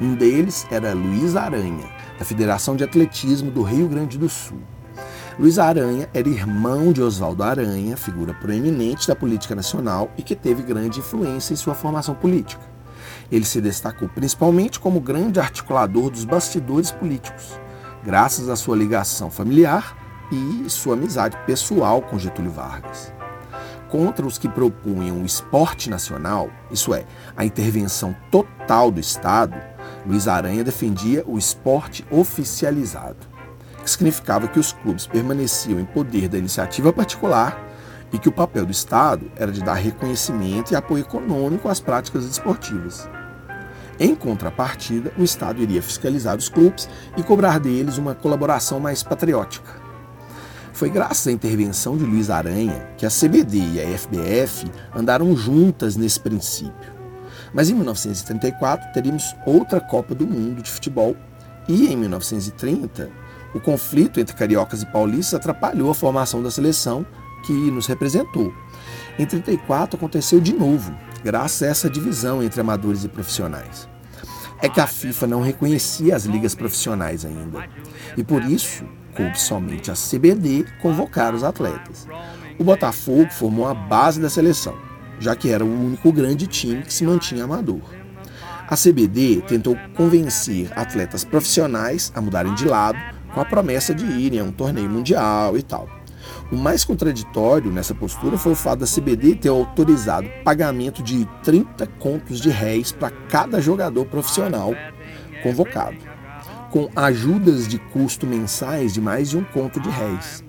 Um 0.00 0.14
deles 0.14 0.66
era 0.68 0.92
Luiz 0.92 1.36
Aranha, 1.36 1.88
da 2.18 2.24
Federação 2.24 2.74
de 2.74 2.82
Atletismo 2.82 3.50
do 3.50 3.62
Rio 3.62 3.86
Grande 3.86 4.18
do 4.18 4.28
Sul. 4.28 4.58
Luiz 5.38 5.58
Aranha 5.58 6.10
era 6.12 6.28
irmão 6.28 6.92
de 6.92 7.02
Oswaldo 7.02 7.42
Aranha, 7.42 7.96
figura 7.96 8.34
proeminente 8.34 9.08
da 9.08 9.16
política 9.16 9.54
nacional 9.54 10.10
e 10.16 10.22
que 10.22 10.36
teve 10.36 10.62
grande 10.62 10.98
influência 10.98 11.54
em 11.54 11.56
sua 11.56 11.74
formação 11.74 12.14
política. 12.14 12.62
Ele 13.30 13.46
se 13.46 13.60
destacou 13.60 14.08
principalmente 14.10 14.78
como 14.78 15.00
grande 15.00 15.40
articulador 15.40 16.10
dos 16.10 16.26
bastidores 16.26 16.90
políticos, 16.90 17.58
graças 18.04 18.50
à 18.50 18.56
sua 18.56 18.76
ligação 18.76 19.30
familiar 19.30 19.96
e 20.30 20.68
sua 20.68 20.94
amizade 20.94 21.36
pessoal 21.46 22.02
com 22.02 22.18
Getúlio 22.18 22.50
Vargas. 22.50 23.12
Contra 23.88 24.26
os 24.26 24.36
que 24.36 24.48
propunham 24.48 25.22
o 25.22 25.26
esporte 25.26 25.88
nacional, 25.88 26.50
isso 26.70 26.94
é, 26.94 27.04
a 27.34 27.44
intervenção 27.44 28.14
total 28.30 28.90
do 28.90 29.00
Estado, 29.00 29.54
Luiz 30.06 30.28
Aranha 30.28 30.62
defendia 30.62 31.24
o 31.26 31.38
esporte 31.38 32.04
oficializado, 32.10 33.31
que 33.82 33.90
significava 33.90 34.48
que 34.48 34.58
os 34.58 34.72
clubes 34.72 35.06
permaneciam 35.06 35.80
em 35.80 35.84
poder 35.84 36.28
da 36.28 36.38
iniciativa 36.38 36.92
particular 36.92 37.58
e 38.12 38.18
que 38.18 38.28
o 38.28 38.32
papel 38.32 38.66
do 38.66 38.72
Estado 38.72 39.30
era 39.36 39.50
de 39.50 39.62
dar 39.62 39.74
reconhecimento 39.74 40.72
e 40.72 40.76
apoio 40.76 41.00
econômico 41.00 41.68
às 41.68 41.80
práticas 41.80 42.24
esportivas. 42.24 43.08
Em 43.98 44.14
contrapartida, 44.14 45.12
o 45.18 45.22
Estado 45.22 45.62
iria 45.62 45.82
fiscalizar 45.82 46.36
os 46.36 46.48
clubes 46.48 46.88
e 47.16 47.22
cobrar 47.22 47.58
deles 47.58 47.98
uma 47.98 48.14
colaboração 48.14 48.80
mais 48.80 49.02
patriótica. 49.02 49.82
Foi 50.72 50.88
graças 50.90 51.26
à 51.26 51.32
intervenção 51.32 51.96
de 51.96 52.04
Luiz 52.04 52.30
Aranha 52.30 52.88
que 52.96 53.06
a 53.06 53.10
CBD 53.10 53.58
e 53.58 53.80
a 53.80 53.98
FBF 53.98 54.70
andaram 54.94 55.36
juntas 55.36 55.96
nesse 55.96 56.18
princípio. 56.18 56.92
Mas 57.52 57.68
em 57.68 57.74
1934 57.74 58.92
teríamos 58.92 59.36
outra 59.46 59.80
Copa 59.80 60.14
do 60.14 60.26
Mundo 60.26 60.62
de 60.62 60.70
futebol 60.70 61.14
e 61.68 61.92
em 61.92 61.96
1930 61.96 63.10
o 63.54 63.60
conflito 63.60 64.18
entre 64.18 64.34
cariocas 64.34 64.82
e 64.82 64.86
paulistas 64.86 65.34
atrapalhou 65.34 65.90
a 65.90 65.94
formação 65.94 66.42
da 66.42 66.50
seleção 66.50 67.04
que 67.44 67.52
nos 67.52 67.86
representou. 67.86 68.52
Em 69.18 69.26
34 69.26 69.96
aconteceu 69.96 70.40
de 70.40 70.52
novo 70.52 70.94
graças 71.22 71.62
a 71.62 71.66
essa 71.66 71.90
divisão 71.90 72.42
entre 72.42 72.60
amadores 72.60 73.04
e 73.04 73.08
profissionais. 73.08 73.88
É 74.60 74.68
que 74.68 74.80
a 74.80 74.86
FIFA 74.86 75.26
não 75.26 75.42
reconhecia 75.42 76.14
as 76.14 76.24
ligas 76.24 76.54
profissionais 76.54 77.24
ainda, 77.24 77.68
e 78.16 78.22
por 78.22 78.44
isso 78.44 78.84
coube 79.14 79.38
somente 79.38 79.90
a 79.90 79.94
CBD 79.94 80.64
convocar 80.80 81.34
os 81.34 81.42
atletas. 81.42 82.06
O 82.58 82.64
Botafogo 82.64 83.28
formou 83.30 83.66
a 83.66 83.74
base 83.74 84.20
da 84.20 84.30
seleção, 84.30 84.76
já 85.18 85.34
que 85.34 85.50
era 85.50 85.64
o 85.64 85.86
único 85.86 86.12
grande 86.12 86.46
time 86.46 86.82
que 86.82 86.94
se 86.94 87.04
mantinha 87.04 87.44
amador. 87.44 87.80
A 88.68 88.76
CBD 88.76 89.42
tentou 89.42 89.76
convencer 89.94 90.70
atletas 90.76 91.24
profissionais 91.24 92.12
a 92.14 92.20
mudarem 92.20 92.54
de 92.54 92.64
lado 92.64 92.98
com 93.34 93.40
a 93.40 93.44
promessa 93.44 93.94
de 93.94 94.04
irem 94.04 94.40
a 94.40 94.44
um 94.44 94.52
torneio 94.52 94.88
mundial 94.88 95.56
e 95.56 95.62
tal. 95.62 95.88
O 96.50 96.56
mais 96.56 96.84
contraditório 96.84 97.70
nessa 97.70 97.94
postura 97.94 98.36
foi 98.36 98.52
o 98.52 98.56
fato 98.56 98.80
da 98.80 98.86
CBD 98.86 99.34
ter 99.34 99.48
autorizado 99.48 100.28
pagamento 100.44 101.02
de 101.02 101.26
30 101.42 101.86
contos 101.98 102.40
de 102.40 102.50
réis 102.50 102.92
para 102.92 103.10
cada 103.10 103.60
jogador 103.60 104.04
profissional 104.06 104.74
convocado. 105.42 105.96
com 106.70 106.88
ajudas 106.96 107.68
de 107.68 107.78
custo 107.78 108.26
mensais 108.26 108.94
de 108.94 109.00
mais 109.00 109.28
de 109.28 109.36
um 109.36 109.44
conto 109.44 109.78
de 109.78 109.90
réis. 109.90 110.42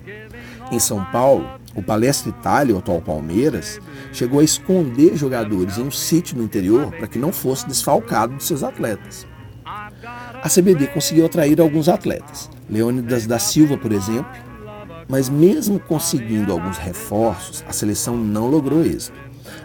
Em 0.72 0.78
São 0.78 1.04
Paulo, 1.12 1.46
o 1.74 1.82
Palestra 1.82 2.30
Itália, 2.30 2.74
o 2.74 2.78
atual 2.78 3.02
Palmeiras, 3.02 3.78
chegou 4.10 4.40
a 4.40 4.44
esconder 4.44 5.16
jogadores 5.16 5.76
em 5.76 5.82
um 5.82 5.90
sítio 5.90 6.38
no 6.38 6.42
interior 6.42 6.90
para 6.92 7.06
que 7.06 7.18
não 7.18 7.30
fosse 7.30 7.66
desfalcado 7.66 8.36
de 8.36 8.42
seus 8.42 8.62
atletas. 8.62 9.26
A 9.64 10.48
CBD 10.48 10.86
conseguiu 10.88 11.24
atrair 11.24 11.60
alguns 11.60 11.88
atletas, 11.88 12.50
Leônidas 12.68 13.26
da 13.26 13.38
Silva, 13.38 13.76
por 13.76 13.92
exemplo, 13.92 14.30
mas 15.08 15.28
mesmo 15.28 15.80
conseguindo 15.80 16.52
alguns 16.52 16.78
reforços, 16.78 17.64
a 17.66 17.72
seleção 17.72 18.16
não 18.16 18.48
logrou 18.48 18.84
êxito. 18.84 19.18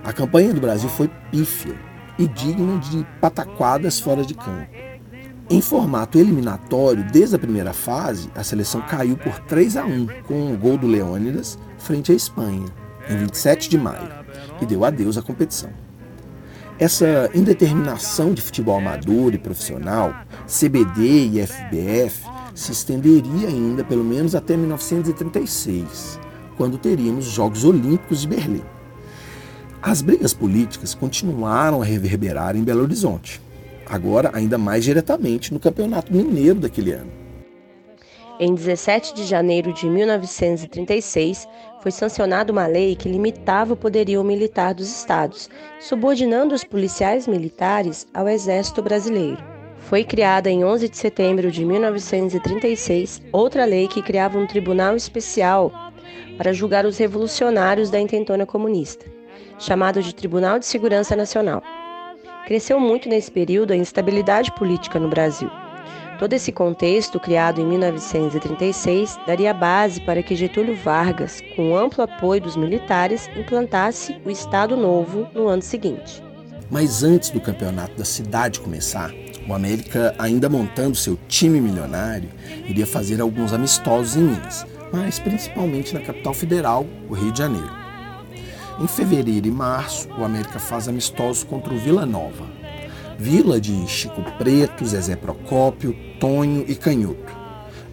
A 0.04 0.14
campanha 0.14 0.54
do 0.54 0.62
Brasil 0.62 0.90
foi 0.90 1.10
pífia 1.32 1.76
e 2.18 2.28
digna 2.28 2.78
de 2.80 3.06
pataquadas 3.20 4.00
fora 4.00 4.24
de 4.24 4.34
campo. 4.34 4.68
Em 5.50 5.62
formato 5.62 6.20
eliminatório, 6.20 7.04
desde 7.12 7.36
a 7.36 7.40
primeira 7.40 7.74
fase, 7.74 8.30
a 8.36 8.44
seleção 8.44 8.82
caiu 8.82 9.18
por 9.18 9.40
3 9.40 9.78
a 9.78 9.86
1 9.86 10.08
com 10.28 10.52
um 10.52 10.56
gol 10.56 10.78
do 10.78 10.86
Leônidas 10.86 11.58
frente 11.78 12.12
à 12.12 12.16
Espanha, 12.16 12.66
em 13.10 13.18
27 13.18 13.70
de 13.70 13.78
maio, 13.78 14.10
e 14.62 14.66
deu 14.66 14.86
adeus 14.86 15.18
à 15.18 15.22
competição. 15.22 15.72
Essa 16.80 17.30
indeterminação 17.36 18.34
de 18.34 18.42
futebol 18.42 18.78
amador 18.78 19.34
e 19.34 19.38
profissional, 19.38 20.16
CBD 20.48 21.28
e 21.28 21.46
FBF, 21.46 22.26
se 22.56 22.72
estenderia 22.72 23.50
ainda 23.50 23.84
pelo 23.84 24.02
menos 24.02 24.34
até 24.34 24.56
1936, 24.56 26.18
quando 26.56 26.78
teríamos 26.78 27.28
os 27.28 27.34
Jogos 27.34 27.66
Olímpicos 27.66 28.22
de 28.22 28.30
Berlim. 28.30 28.64
As 29.82 30.02
brigas 30.02 30.34
políticas 30.34 30.96
continuaram 30.96 31.82
a 31.82 31.86
reverberar 31.86 32.56
em 32.56 32.64
Belo 32.64 32.84
Horizonte, 32.84 33.42
agora 33.86 34.32
ainda 34.34 34.58
mais 34.58 34.86
diretamente 34.86 35.54
no 35.54 35.60
Campeonato 35.60 36.14
Mineiro 36.14 36.62
daquele 36.62 36.94
ano. 36.94 37.19
Em 38.42 38.56
17 38.56 39.14
de 39.14 39.26
janeiro 39.26 39.74
de 39.74 39.90
1936, 39.90 41.46
foi 41.82 41.92
sancionada 41.92 42.54
uma 42.54 42.68
lei 42.68 42.96
que 42.96 43.10
limitava 43.10 43.74
o 43.74 43.78
poderio 43.78 44.24
militar 44.24 44.74
dos 44.74 44.88
estados, 44.90 45.50
subordinando 45.78 46.56
os 46.56 46.64
policiais 46.64 47.28
militares 47.28 48.08
ao 48.14 48.30
Exército 48.30 48.82
Brasileiro. 48.82 49.44
Foi 49.82 50.06
criada 50.06 50.50
em 50.50 50.64
11 50.64 50.88
de 50.88 50.98
setembro 50.98 51.52
de 51.52 51.66
1936 51.66 53.22
outra 53.34 53.66
lei 53.66 53.90
que 53.90 54.02
criava 54.02 54.38
um 54.38 54.48
tribunal 54.48 54.96
especial 54.96 55.70
para 56.38 56.54
julgar 56.54 56.86
os 56.86 56.98
revolucionários 56.98 57.90
da 57.90 58.00
intentona 58.00 58.46
comunista, 58.46 59.06
chamado 59.58 60.02
de 60.02 60.16
Tribunal 60.16 60.60
de 60.60 60.66
Segurança 60.66 61.14
Nacional. 61.14 61.62
Cresceu 62.48 62.80
muito 62.80 63.10
nesse 63.10 63.30
período 63.30 63.74
a 63.74 63.76
instabilidade 63.76 64.50
política 64.54 64.98
no 64.98 65.10
Brasil. 65.10 65.50
Todo 66.20 66.34
esse 66.34 66.52
contexto, 66.52 67.18
criado 67.18 67.62
em 67.62 67.66
1936, 67.66 69.18
daria 69.26 69.54
base 69.54 70.02
para 70.02 70.22
que 70.22 70.36
Getúlio 70.36 70.76
Vargas, 70.76 71.42
com 71.56 71.78
amplo 71.78 72.04
apoio 72.04 72.42
dos 72.42 72.58
militares, 72.58 73.30
implantasse 73.38 74.18
o 74.26 74.30
Estado 74.30 74.76
Novo 74.76 75.30
no 75.34 75.48
ano 75.48 75.62
seguinte. 75.62 76.22
Mas 76.70 77.04
antes 77.04 77.30
do 77.30 77.40
campeonato 77.40 77.96
da 77.96 78.04
cidade 78.04 78.60
começar, 78.60 79.14
o 79.48 79.54
América, 79.54 80.14
ainda 80.20 80.50
montando 80.50 80.94
seu 80.94 81.18
time 81.30 81.62
milionário, 81.62 82.30
iria 82.68 82.86
fazer 82.86 83.22
alguns 83.22 83.54
amistosos 83.54 84.18
em 84.18 84.24
Minas, 84.24 84.68
mas 84.92 85.20
principalmente 85.20 85.94
na 85.94 86.02
capital 86.02 86.34
federal, 86.34 86.86
o 87.10 87.14
Rio 87.14 87.32
de 87.32 87.40
Janeiro. 87.40 87.72
Em 88.78 88.88
fevereiro 88.88 89.48
e 89.48 89.52
março, 89.52 90.10
o 90.18 90.26
América 90.26 90.60
faz 90.60 90.90
amistosos 90.90 91.46
contra 91.46 91.74
o 91.74 91.78
Vila 91.78 92.06
Nova. 92.06 92.59
Vila 93.20 93.60
de 93.60 93.86
Chico 93.86 94.24
Preto, 94.38 94.86
Zezé 94.86 95.16
Procópio, 95.16 95.96
Tonho 96.20 96.64
e 96.68 96.74
Canhoto. 96.74 97.38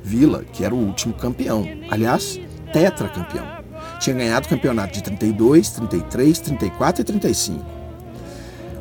Vila, 0.03 0.45
que 0.45 0.65
era 0.65 0.75
o 0.75 0.79
último 0.79 1.13
campeão, 1.15 1.67
aliás, 1.91 2.41
tetracampeão. 2.73 3.45
Tinha 3.99 4.15
ganhado 4.15 4.47
o 4.47 4.49
campeonato 4.49 4.95
de 4.95 5.03
32, 5.03 5.71
33, 5.71 6.39
34 6.39 7.03
e 7.03 7.05
35 7.05 7.77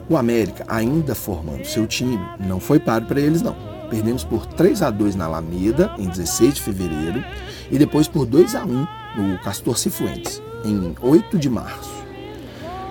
o 0.08 0.18
América, 0.18 0.64
ainda 0.68 1.16
formando 1.16 1.66
seu 1.66 1.88
time, 1.88 2.20
não 2.40 2.60
foi 2.60 2.80
páreo 2.80 3.08
para 3.08 3.20
eles 3.20 3.42
não. 3.42 3.56
Perdemos 3.90 4.24
por 4.24 4.46
3 4.46 4.84
a 4.84 4.92
2 4.92 5.16
na 5.16 5.26
Alameda, 5.26 5.92
em 5.98 6.08
16 6.08 6.56
de 6.56 6.62
fevereiro, 6.62 7.24
e 7.72 7.78
depois 7.80 8.08
por 8.08 8.26
2 8.26 8.54
a 8.56 8.66
1 8.66 8.88
no 9.18 9.40
Castor 9.40 9.78
Cifuentes, 9.78 10.42
em 10.64 10.96
8 11.02 11.40
de 11.40 11.50
março. 11.50 11.92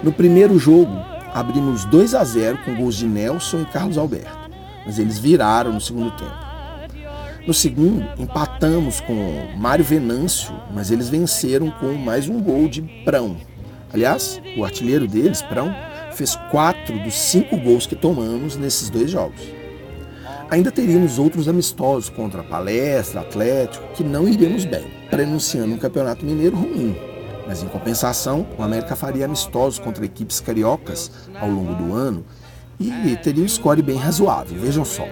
No 0.03 0.13
primeiro 0.13 0.59
jogo, 0.59 0.93
abrimos 1.35 1.85
2 1.87 2.15
a 2.15 2.23
0 2.23 2.59
com 2.65 2.77
gols 2.77 2.95
de 2.95 3.07
Nelson 3.07 3.63
e 3.63 3.65
Carlos 3.67 3.99
Alberto, 3.99 4.51
mas 4.87 5.01
eles 5.01 5.19
viraram 5.19 5.73
no 5.73 5.81
segundo 5.81 6.13
tempo. 6.13 6.45
No 7.45 7.53
segundo, 7.53 8.07
empatamos 8.19 9.01
com 9.01 9.15
Mário 9.57 9.85
Venâncio, 9.85 10.55
mas 10.73 10.91
eles 10.91 11.11
venceram 11.11 11.71
com 11.73 11.93
mais 11.95 12.29
um 12.29 12.41
gol 12.41 12.69
de 12.69 12.81
Prão. 13.05 13.37
Aliás, 13.93 14.41
o 14.57 14.65
artilheiro 14.65 15.07
deles, 15.07 15.43
Prão, 15.43 15.75
fez 16.13 16.37
quatro 16.51 16.99
dos 17.03 17.15
cinco 17.15 17.57
gols 17.59 17.87
que 17.87 17.97
tomamos 17.97 18.57
nesses 18.57 18.89
dois 18.89 19.11
jogos. 19.11 19.43
Ainda 20.51 20.71
teríamos 20.71 21.19
outros 21.19 21.49
amistosos 21.49 22.09
contra 22.09 22.43
Palestra, 22.43 23.21
Atlético, 23.21 23.85
que 23.95 24.05
não 24.05 24.29
iríamos 24.29 24.65
bem, 24.65 24.85
prenunciando 25.11 25.75
um 25.75 25.79
campeonato 25.79 26.25
mineiro 26.25 26.57
ruim. 26.57 26.97
Mas 27.47 27.63
em 27.63 27.69
compensação, 27.69 28.47
o 28.59 28.63
América 28.63 28.97
faria 28.97 29.27
amistosos 29.27 29.79
contra 29.79 30.05
equipes 30.05 30.41
cariocas 30.41 31.11
ao 31.41 31.49
longo 31.49 31.75
do 31.75 31.93
ano 31.93 32.25
e 32.81 33.17
teria 33.17 33.45
um 33.45 33.49
score 33.49 33.83
bem 33.83 33.97
razoável, 33.97 34.59
vejam 34.59 34.85
só. 34.85 35.07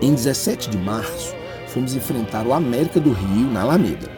Em 0.00 0.14
17 0.14 0.70
de 0.70 0.78
março, 0.78 1.34
fomos 1.68 1.94
enfrentar 1.94 2.46
o 2.46 2.52
América 2.52 3.00
do 3.00 3.12
Rio 3.12 3.50
na 3.50 3.62
Alameda. 3.62 4.10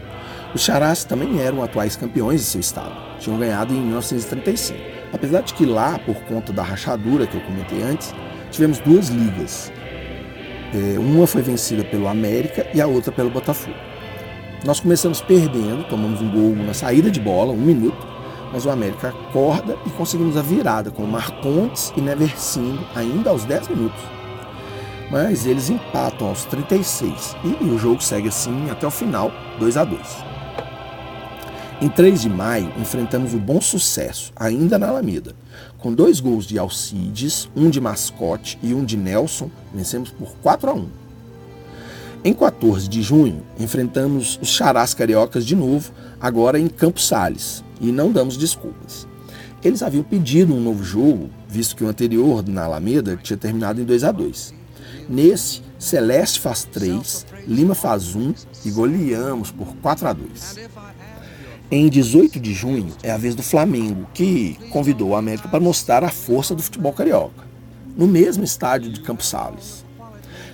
Os 0.55 0.63
Charás 0.63 1.05
também 1.05 1.41
eram 1.41 1.63
atuais 1.63 1.97
campeões 1.97 2.41
de 2.41 2.47
seu 2.47 2.61
estado, 2.61 2.95
tinham 3.19 3.39
ganhado 3.39 3.75
em 3.75 3.81
1935. 3.81 4.79
Apesar 5.13 5.43
de 5.43 5.55
que 5.55 5.67
lá, 5.67 5.99
por 5.99 6.17
conta 6.23 6.53
da 6.53 6.63
rachadura 6.63 7.27
que 7.27 7.37
eu 7.37 7.41
comentei 7.41 7.83
antes, 7.83 8.15
tivemos 8.51 8.79
duas 8.79 9.09
ligas. 9.09 9.73
É, 10.73 10.99
uma 10.99 11.27
foi 11.27 11.43
vencida 11.43 11.85
pelo 11.85 12.09
América 12.09 12.67
e 12.75 12.81
a 12.81 12.87
outra 12.87 13.13
pelo 13.13 13.31
Botafogo. 13.31 13.77
Nós 14.65 14.81
começamos 14.81 15.21
perdendo, 15.21 15.87
tomamos 15.91 16.23
um 16.23 16.31
gol 16.31 16.57
na 16.57 16.73
saída 16.73 17.11
de 17.11 17.21
bola, 17.21 17.53
um 17.53 17.57
minuto, 17.57 18.07
mas 18.51 18.65
o 18.65 18.71
América 18.71 19.11
acorda 19.11 19.77
e 19.85 19.91
conseguimos 19.91 20.39
a 20.39 20.43
virada 20.43 20.91
com 20.91 21.03
Marcontes 21.05 21.93
e 21.95 22.01
Neversindo 22.01 22.81
ainda 22.95 23.29
aos 23.29 23.45
10 23.45 23.69
minutos. 23.69 24.01
Mas 25.11 25.45
eles 25.45 25.69
empatam 25.69 26.29
aos 26.29 26.47
36 26.47 27.37
e 27.45 27.65
o 27.65 27.79
jogo 27.79 28.03
segue 28.03 28.29
assim 28.29 28.71
até 28.71 28.87
o 28.87 28.91
final, 28.91 29.31
2 29.59 29.77
a 29.77 29.85
2. 29.85 30.01
Em 31.83 31.89
3 31.91 32.23
de 32.23 32.31
maio, 32.31 32.73
enfrentamos 32.81 33.35
o 33.35 33.39
Bom 33.39 33.61
Sucesso, 33.61 34.33
ainda 34.35 34.79
na 34.79 34.89
Alameda. 34.89 35.35
Com 35.77 35.93
dois 35.93 36.21
gols 36.21 36.47
de 36.47 36.59
Alcides, 36.59 37.51
um 37.55 37.69
de 37.69 37.83
Mascote 37.83 38.59
e 38.63 38.73
um 38.73 38.83
de 38.83 38.97
Nelson, 38.97 39.51
vencemos 39.75 40.09
por 40.09 40.35
4 40.43 40.71
a 40.71 40.73
1. 40.73 41.04
Em 42.27 42.33
14 42.33 42.89
de 42.89 43.03
junho, 43.03 43.43
enfrentamos 43.61 44.39
os 44.41 44.49
Charás 44.49 44.95
Cariocas 44.95 45.45
de 45.45 45.55
novo, 45.55 45.93
agora 46.19 46.59
em 46.59 46.69
Campos 46.69 47.07
Sales, 47.07 47.63
e 47.79 47.93
não 47.93 48.11
damos 48.11 48.39
desculpas. 48.39 49.07
Eles 49.63 49.83
haviam 49.83 50.03
pedido 50.03 50.55
um 50.55 50.61
novo 50.61 50.83
jogo, 50.83 51.29
visto 51.47 51.77
que 51.77 51.85
o 51.85 51.87
anterior, 51.87 52.43
na 52.49 52.65
Alameda, 52.65 53.15
tinha 53.23 53.37
terminado 53.37 53.79
em 53.79 53.85
2 53.85 54.05
a 54.05 54.11
2. 54.11 54.55
Nesse, 55.07 55.61
Celeste 55.79 56.41
faz 56.41 56.65
3, 56.65 57.27
Lima 57.47 57.75
faz 57.75 58.15
1 58.15 58.33
e 58.65 58.71
goleamos 58.71 59.51
por 59.51 59.77
4 59.83 60.09
a 60.09 60.13
2. 60.15 60.57
Em 61.71 61.91
18 61.91 62.41
de 62.41 62.55
junho 62.55 62.95
é 63.03 63.11
a 63.11 63.19
vez 63.19 63.35
do 63.35 63.43
Flamengo, 63.43 64.09
que 64.15 64.57
convidou 64.71 65.11
o 65.11 65.15
América 65.15 65.47
para 65.47 65.61
mostrar 65.61 66.03
a 66.03 66.09
força 66.09 66.55
do 66.55 66.63
futebol 66.63 66.95
carioca, 66.95 67.45
no 67.95 68.07
mesmo 68.07 68.45
estádio 68.45 68.91
de 68.91 69.01
Campos 69.01 69.29
Sales. 69.29 69.84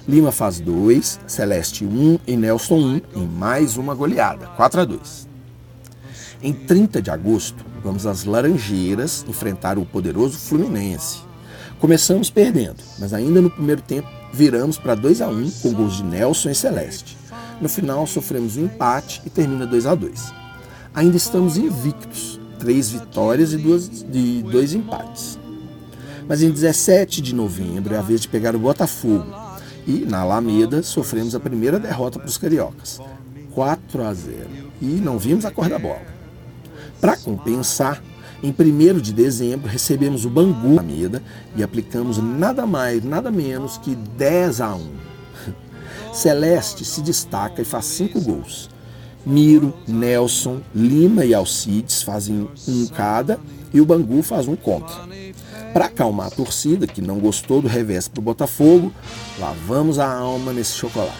Lima 0.08 0.32
faz 0.32 0.60
2, 0.60 1.20
Celeste 1.26 1.84
1 1.84 1.88
um, 1.88 2.18
e 2.26 2.36
Nelson 2.36 2.76
1 2.76 2.78
um, 2.78 3.00
em 3.16 3.26
mais 3.26 3.76
uma 3.76 3.94
goleada, 3.94 4.46
4 4.56 4.80
a 4.80 4.84
2. 4.84 5.28
Em 6.42 6.52
30 6.52 7.02
de 7.02 7.10
agosto, 7.10 7.64
vamos 7.84 8.06
às 8.06 8.24
Laranjeiras 8.24 9.24
enfrentar 9.28 9.78
o 9.78 9.84
poderoso 9.84 10.38
Fluminense. 10.38 11.20
Começamos 11.78 12.30
perdendo, 12.30 12.82
mas 12.98 13.12
ainda 13.12 13.40
no 13.40 13.50
primeiro 13.50 13.82
tempo 13.82 14.08
viramos 14.32 14.78
para 14.78 14.94
2 14.94 15.20
a 15.20 15.28
1 15.28 15.50
com 15.62 15.72
gols 15.72 15.96
de 15.96 16.04
Nelson 16.04 16.50
e 16.50 16.54
Celeste. 16.54 17.16
No 17.60 17.68
final 17.68 18.06
sofremos 18.06 18.56
um 18.56 18.64
empate 18.64 19.22
e 19.24 19.30
termina 19.30 19.66
2 19.66 19.86
a 19.86 19.94
2 19.94 20.40
ainda 20.94 21.16
estamos 21.16 21.56
invictos, 21.56 22.40
três 22.58 22.90
vitórias 22.90 23.52
e 23.52 23.56
duas, 23.56 23.88
de 23.88 24.42
dois 24.42 24.74
empates. 24.74 25.38
Mas 26.28 26.42
em 26.42 26.50
17 26.50 27.20
de 27.20 27.34
novembro 27.34 27.94
é 27.94 27.98
a 27.98 28.02
vez 28.02 28.20
de 28.20 28.28
pegar 28.28 28.54
o 28.54 28.58
Botafogo 28.58 29.26
e, 29.86 30.04
na 30.06 30.20
Alameda, 30.20 30.82
sofremos 30.82 31.34
a 31.34 31.40
primeira 31.40 31.78
derrota 31.78 32.18
para 32.18 32.28
os 32.28 32.38
cariocas, 32.38 33.00
4 33.52 34.02
a 34.02 34.14
0, 34.14 34.48
e 34.80 34.86
não 34.86 35.18
vimos 35.18 35.44
a 35.44 35.50
cor 35.50 35.68
da 35.68 35.78
bola. 35.78 36.02
Para 37.00 37.16
compensar, 37.16 38.02
em 38.42 38.54
1 38.58 39.00
de 39.00 39.12
dezembro 39.12 39.68
recebemos 39.68 40.24
o 40.24 40.30
Bangu 40.30 40.72
Alameda 40.72 41.22
e 41.54 41.62
aplicamos 41.62 42.18
nada 42.18 42.66
mais, 42.66 43.04
nada 43.04 43.30
menos 43.30 43.76
que 43.78 43.94
10 43.94 44.60
a 44.60 44.74
1. 44.74 44.88
Celeste 46.14 46.84
se 46.84 47.02
destaca 47.02 47.60
e 47.60 47.64
faz 47.64 47.84
cinco 47.86 48.20
gols. 48.20 48.70
Miro, 49.24 49.74
Nelson, 49.86 50.62
Lima 50.74 51.24
e 51.26 51.34
Alcides 51.34 52.02
fazem 52.02 52.48
um 52.66 52.86
cada 52.86 53.38
e 53.72 53.80
o 53.80 53.84
Bangu 53.84 54.22
faz 54.22 54.48
um 54.48 54.56
contra. 54.56 54.96
Para 55.72 55.84
acalmar 55.84 56.26
a 56.26 56.30
torcida, 56.30 56.86
que 56.86 57.00
não 57.00 57.18
gostou 57.20 57.62
do 57.62 57.68
revés 57.68 58.08
para 58.08 58.18
o 58.18 58.22
Botafogo, 58.22 58.92
lavamos 59.38 59.98
a 59.98 60.12
alma 60.12 60.52
nesse 60.52 60.74
chocolate. 60.76 61.14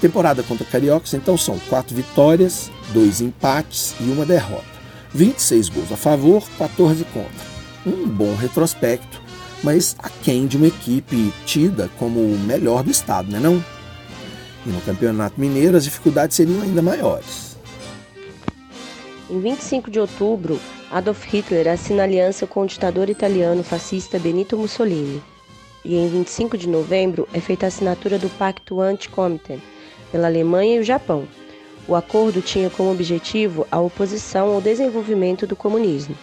Temporada 0.00 0.42
contra 0.42 0.64
Cariocas, 0.64 1.14
então, 1.14 1.36
são 1.36 1.58
quatro 1.68 1.94
vitórias, 1.94 2.70
dois 2.92 3.20
empates 3.20 3.94
e 4.00 4.04
uma 4.04 4.24
derrota. 4.24 4.66
26 5.14 5.68
gols 5.68 5.92
a 5.92 5.96
favor, 5.96 6.42
14 6.58 7.04
contra. 7.04 7.48
Um 7.86 8.08
bom 8.08 8.34
retrospecto, 8.34 9.20
mas 9.62 9.96
aquém 9.98 10.46
de 10.46 10.56
uma 10.56 10.66
equipe 10.66 11.32
tida 11.46 11.88
como 11.98 12.20
o 12.20 12.38
melhor 12.38 12.82
do 12.82 12.90
estado, 12.90 13.30
não 13.30 13.38
é 13.38 13.40
não? 13.40 13.64
E 14.66 14.70
no 14.70 14.80
Campeonato 14.80 15.40
Mineiro 15.40 15.76
as 15.76 15.84
dificuldades 15.84 16.36
seriam 16.36 16.60
ainda 16.62 16.82
maiores. 16.82 17.56
Em 19.30 19.40
25 19.40 19.90
de 19.90 20.00
outubro, 20.00 20.60
Adolf 20.90 21.26
Hitler 21.26 21.68
assina 21.68 22.04
aliança 22.04 22.46
com 22.46 22.62
o 22.62 22.66
ditador 22.66 23.10
italiano 23.10 23.62
fascista 23.62 24.18
Benito 24.18 24.56
Mussolini. 24.56 25.22
E 25.84 25.94
em 25.94 26.08
25 26.08 26.56
de 26.56 26.66
novembro 26.66 27.28
é 27.34 27.40
feita 27.40 27.66
a 27.66 27.68
assinatura 27.68 28.18
do 28.18 28.30
Pacto 28.30 28.80
Anti-Comintern 28.80 29.62
pela 30.10 30.28
Alemanha 30.28 30.76
e 30.76 30.78
o 30.80 30.84
Japão. 30.84 31.28
O 31.86 31.94
acordo 31.94 32.40
tinha 32.40 32.70
como 32.70 32.90
objetivo 32.90 33.66
a 33.70 33.78
oposição 33.78 34.48
ao 34.54 34.62
desenvolvimento 34.62 35.46
do 35.46 35.54
comunismo. 35.54 36.16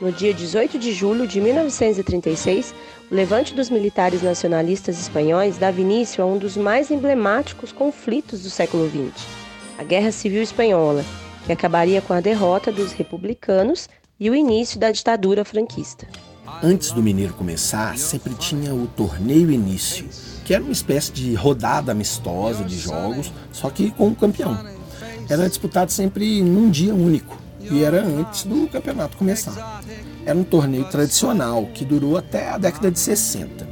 No 0.00 0.12
dia 0.12 0.32
18 0.32 0.78
de 0.78 0.92
julho 0.92 1.26
de 1.26 1.40
1936, 1.40 2.72
o 3.10 3.14
levante 3.14 3.52
dos 3.52 3.68
militares 3.68 4.22
nacionalistas 4.22 5.00
espanhóis 5.00 5.58
dava 5.58 5.80
início 5.80 6.22
a 6.22 6.26
um 6.26 6.38
dos 6.38 6.56
mais 6.56 6.90
emblemáticos 6.90 7.72
conflitos 7.72 8.42
do 8.42 8.50
século 8.50 8.88
XX, 8.88 9.26
a 9.78 9.84
Guerra 9.84 10.10
Civil 10.10 10.42
Espanhola, 10.42 11.04
que 11.44 11.52
acabaria 11.52 12.00
com 12.00 12.12
a 12.12 12.20
derrota 12.20 12.70
dos 12.70 12.92
republicanos 12.92 13.88
e 14.18 14.30
o 14.30 14.34
início 14.34 14.78
da 14.78 14.90
ditadura 14.90 15.44
franquista. 15.44 16.06
Antes 16.62 16.92
do 16.92 17.02
Mineiro 17.02 17.34
começar, 17.34 17.96
sempre 17.98 18.34
tinha 18.34 18.74
o 18.74 18.86
torneio 18.86 19.50
início, 19.50 20.08
que 20.44 20.54
era 20.54 20.62
uma 20.62 20.72
espécie 20.72 21.12
de 21.12 21.34
rodada 21.34 21.92
amistosa 21.92 22.64
de 22.64 22.78
jogos, 22.78 23.32
só 23.52 23.70
que 23.70 23.90
com 23.90 24.08
o 24.08 24.14
campeão. 24.14 24.58
Era 25.28 25.48
disputado 25.48 25.90
sempre 25.90 26.42
num 26.42 26.70
dia 26.70 26.94
único 26.94 27.36
e 27.60 27.82
era 27.82 28.04
antes 28.04 28.44
do 28.44 28.68
campeonato 28.68 29.16
começar. 29.16 29.82
Era 30.26 30.38
um 30.38 30.44
torneio 30.44 30.84
tradicional 30.84 31.66
que 31.72 31.84
durou 31.84 32.16
até 32.16 32.50
a 32.50 32.58
década 32.58 32.90
de 32.90 32.98
60. 32.98 33.71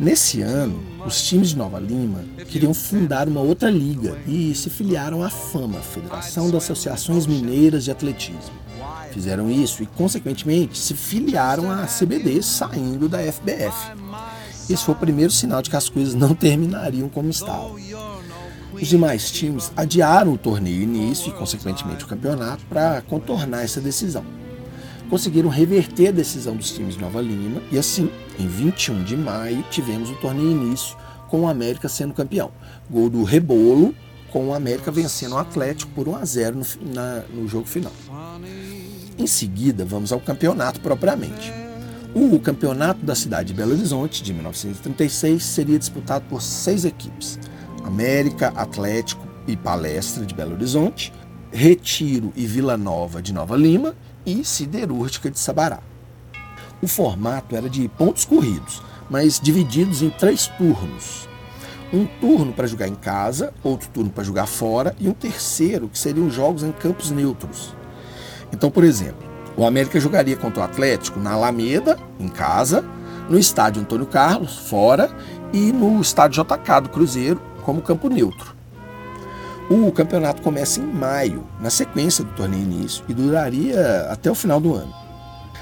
Nesse 0.00 0.42
ano, 0.42 0.80
os 1.04 1.26
times 1.26 1.48
de 1.48 1.56
Nova 1.56 1.80
Lima 1.80 2.24
queriam 2.48 2.72
fundar 2.72 3.26
uma 3.26 3.40
outra 3.40 3.68
liga 3.68 4.16
e 4.28 4.54
se 4.54 4.70
filiaram 4.70 5.24
à 5.24 5.28
FAMA, 5.28 5.80
Federação 5.80 6.48
das 6.52 6.62
Associações 6.64 7.26
Mineiras 7.26 7.82
de 7.82 7.90
Atletismo. 7.90 8.52
Fizeram 9.12 9.50
isso 9.50 9.82
e, 9.82 9.86
consequentemente, 9.86 10.78
se 10.78 10.94
filiaram 10.94 11.68
à 11.68 11.84
CBD, 11.86 12.40
saindo 12.44 13.08
da 13.08 13.18
FBF. 13.18 13.92
Esse 14.70 14.84
foi 14.84 14.94
o 14.94 14.98
primeiro 14.98 15.32
sinal 15.32 15.62
de 15.62 15.70
que 15.70 15.76
as 15.76 15.88
coisas 15.88 16.14
não 16.14 16.32
terminariam 16.32 17.08
como 17.08 17.28
estavam. 17.28 17.74
Os 18.72 18.86
demais 18.86 19.32
times 19.32 19.72
adiaram 19.76 20.32
o 20.32 20.38
torneio 20.38 20.80
início 20.80 21.30
e, 21.30 21.32
consequentemente, 21.32 22.04
o 22.04 22.08
campeonato 22.08 22.64
para 22.66 23.02
contornar 23.02 23.64
essa 23.64 23.80
decisão. 23.80 24.24
Conseguiram 25.08 25.48
reverter 25.48 26.08
a 26.08 26.12
decisão 26.12 26.54
dos 26.54 26.70
times 26.70 26.94
de 26.94 27.00
Nova 27.00 27.20
Lima 27.20 27.62
e, 27.72 27.78
assim, 27.78 28.10
em 28.38 28.46
21 28.46 29.04
de 29.04 29.16
maio, 29.16 29.64
tivemos 29.70 30.10
o 30.10 30.14
torneio 30.16 30.50
início 30.50 30.96
com 31.28 31.40
o 31.42 31.48
América 31.48 31.88
sendo 31.88 32.12
campeão. 32.12 32.50
Gol 32.90 33.08
do 33.08 33.22
Rebolo, 33.22 33.94
com 34.30 34.48
o 34.48 34.54
América 34.54 34.90
vencendo 34.90 35.32
o 35.32 35.38
Atlético 35.38 35.90
por 35.92 36.08
1 36.08 36.16
a 36.16 36.24
0 36.24 36.56
no, 36.56 36.92
na, 36.94 37.22
no 37.32 37.48
jogo 37.48 37.66
final. 37.66 37.92
Em 39.18 39.26
seguida, 39.26 39.84
vamos 39.84 40.12
ao 40.12 40.20
campeonato 40.20 40.80
propriamente. 40.80 41.52
O 42.14 42.38
campeonato 42.38 43.04
da 43.04 43.14
cidade 43.14 43.48
de 43.48 43.54
Belo 43.54 43.72
Horizonte, 43.72 44.22
de 44.22 44.32
1936, 44.32 45.42
seria 45.42 45.78
disputado 45.78 46.24
por 46.28 46.42
seis 46.42 46.84
equipes. 46.84 47.38
América, 47.84 48.48
Atlético 48.56 49.26
e 49.46 49.56
Palestra 49.56 50.24
de 50.24 50.34
Belo 50.34 50.52
Horizonte, 50.52 51.12
Retiro 51.50 52.32
e 52.36 52.46
Vila 52.46 52.76
Nova 52.76 53.22
de 53.22 53.32
Nova 53.32 53.56
Lima 53.56 53.94
e 54.28 54.44
Siderúrgica 54.44 55.30
de 55.30 55.38
Sabará. 55.38 55.80
O 56.82 56.86
formato 56.86 57.56
era 57.56 57.68
de 57.68 57.88
pontos 57.88 58.26
corridos, 58.26 58.82
mas 59.08 59.40
divididos 59.40 60.02
em 60.02 60.10
três 60.10 60.46
turnos. 60.46 61.26
Um 61.90 62.04
turno 62.20 62.52
para 62.52 62.66
jogar 62.66 62.86
em 62.86 62.94
casa, 62.94 63.54
outro 63.64 63.88
turno 63.88 64.10
para 64.10 64.22
jogar 64.22 64.46
fora 64.46 64.94
e 65.00 65.08
um 65.08 65.14
terceiro 65.14 65.88
que 65.88 65.98
seriam 65.98 66.30
jogos 66.30 66.62
em 66.62 66.70
campos 66.70 67.10
neutros. 67.10 67.74
Então, 68.52 68.70
por 68.70 68.84
exemplo, 68.84 69.26
o 69.56 69.64
América 69.64 69.98
jogaria 69.98 70.36
contra 70.36 70.60
o 70.60 70.64
Atlético 70.64 71.18
na 71.18 71.32
Alameda, 71.32 71.98
em 72.20 72.28
casa, 72.28 72.84
no 73.30 73.38
estádio 73.38 73.80
Antônio 73.80 74.06
Carlos, 74.06 74.58
fora, 74.58 75.10
e 75.52 75.72
no 75.72 76.00
estádio 76.02 76.44
JK 76.44 76.82
do 76.82 76.88
Cruzeiro, 76.90 77.40
como 77.62 77.80
campo 77.80 78.10
neutro. 78.10 78.57
O 79.70 79.92
campeonato 79.92 80.40
começa 80.40 80.80
em 80.80 80.86
maio, 80.86 81.44
na 81.60 81.68
sequência 81.68 82.24
do 82.24 82.32
torneio 82.32 82.62
início, 82.62 83.04
e 83.06 83.12
duraria 83.12 84.08
até 84.10 84.30
o 84.30 84.34
final 84.34 84.58
do 84.58 84.74
ano. 84.74 84.94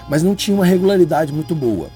Mas 0.09 0.23
não 0.23 0.37
tinha 0.37 0.57
uma 0.57 0.65
regularidade 0.65 1.33
muito 1.33 1.57
boa. 1.57 1.89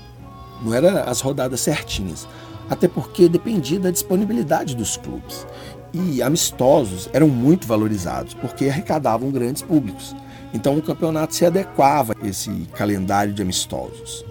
Não 0.60 0.74
eram 0.74 1.04
as 1.08 1.20
rodadas 1.20 1.60
certinhas, 1.60 2.26
até 2.68 2.88
porque 2.88 3.28
dependia 3.28 3.78
da 3.78 3.92
disponibilidade 3.92 4.74
dos 4.74 4.96
clubes. 4.96 5.46
E 5.92 6.20
amistosos 6.20 7.08
eram 7.12 7.28
muito 7.28 7.68
valorizados, 7.68 8.34
porque 8.34 8.68
arrecadavam 8.68 9.30
grandes 9.30 9.62
públicos. 9.62 10.16
Então 10.52 10.76
o 10.76 10.82
campeonato 10.82 11.32
se 11.32 11.46
adequava 11.46 12.12
a 12.20 12.26
esse 12.26 12.50
calendário 12.74 13.32
de 13.32 13.40
amistosos. 13.40 14.24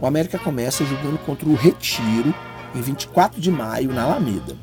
O 0.00 0.06
América 0.06 0.38
começa 0.38 0.84
jogando 0.84 1.18
contra 1.26 1.48
o 1.48 1.56
Retiro 1.56 2.32
em 2.76 2.80
24 2.80 3.40
de 3.40 3.50
maio 3.50 3.92
na 3.92 4.04
Alameda. 4.04 4.56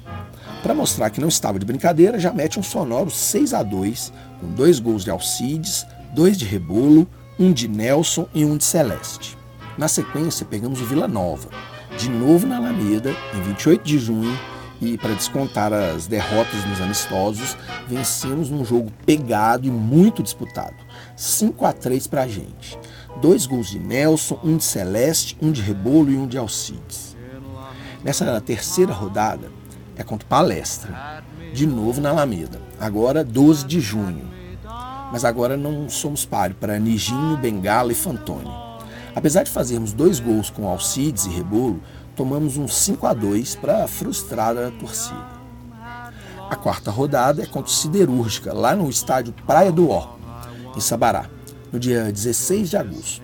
Para 0.62 0.74
mostrar 0.74 1.10
que 1.10 1.22
não 1.22 1.30
estava 1.30 1.58
de 1.58 1.66
brincadeira, 1.66 2.20
já 2.20 2.34
mete 2.34 2.60
um 2.60 2.64
sonoro 2.64 3.10
6 3.10 3.54
a 3.54 3.64
2 3.64 4.12
com 4.42 4.48
dois 4.48 4.80
gols 4.80 5.04
de 5.06 5.10
Alcides, 5.10 5.86
dois 6.14 6.38
de 6.38 6.46
Rebolo, 6.46 7.08
um 7.40 7.54
de 7.54 7.68
Nelson 7.68 8.28
e 8.34 8.44
um 8.44 8.58
de 8.58 8.66
Celeste. 8.66 9.38
Na 9.78 9.88
sequência, 9.88 10.46
pegamos 10.46 10.82
o 10.82 10.86
Vila 10.86 11.08
Nova, 11.08 11.50
de 11.98 12.10
novo 12.10 12.46
na 12.46 12.58
Alameda, 12.58 13.16
em 13.34 13.42
28 13.42 13.84
de 13.84 13.98
junho, 13.98 14.38
e 14.82 14.98
para 14.98 15.14
descontar 15.14 15.72
as 15.72 16.08
derrotas 16.08 16.66
nos 16.66 16.82
amistosos, 16.82 17.58
vencemos 17.88 18.50
num 18.50 18.66
jogo 18.66 18.92
pegado 19.06 19.66
e 19.66 19.72
muito 19.72 20.22
disputado. 20.22 20.76
5 21.16 21.66
a 21.66 21.74
3 21.74 22.08
para 22.08 22.24
a 22.24 22.28
gente. 22.28 22.78
Dois 23.22 23.46
gols 23.46 23.70
de 23.70 23.80
Nelson, 23.80 24.40
um 24.44 24.58
de 24.58 24.64
Celeste, 24.64 25.38
um 25.42 25.52
de 25.52 25.62
Rebolo 25.62 26.12
e 26.12 26.18
um 26.18 26.28
de 26.28 26.38
Alcides. 26.38 27.18
Nessa 28.04 28.40
terceira 28.40 28.94
rodada, 28.94 29.59
é 30.00 30.04
contra 30.04 30.26
Palestra, 30.30 31.22
de 31.54 31.68
novo 31.68 32.00
na 32.00 32.12
Alameda, 32.12 32.62
agora 32.80 33.22
12 33.22 33.66
de 33.68 33.82
junho. 33.82 34.32
Mas 35.12 35.26
agora 35.26 35.58
não 35.58 35.90
somos 35.90 36.24
páreo 36.24 36.56
para 36.56 36.80
Nijinho, 36.80 37.36
Bengala 37.36 37.92
e 37.92 37.96
Fantoni. 37.96 38.50
Apesar 39.14 39.44
de 39.44 39.52
fazermos 39.52 39.92
dois 39.92 40.22
gols 40.22 40.50
com 40.50 40.70
Alcides 40.70 41.26
e 41.26 41.30
Rebolo, 41.30 41.82
tomamos 42.16 42.56
um 42.56 42.66
5 42.66 43.08
a 43.08 43.14
2 43.14 43.56
para 43.56 43.86
frustrar 43.90 44.56
a 44.58 44.72
torcida. 44.72 45.38
A 46.50 46.56
quarta 46.56 46.90
rodada 46.90 47.44
é 47.44 47.46
contra 47.46 47.72
Siderúrgica, 47.72 48.54
lá 48.54 48.78
no 48.78 48.90
estádio 48.90 49.34
Praia 49.46 49.72
do 49.72 49.90
Ó, 49.90 50.16
em 50.78 50.80
Sabará, 50.80 51.30
no 51.74 51.78
dia 51.78 52.10
16 52.10 52.70
de 52.70 52.78
agosto. 52.78 53.22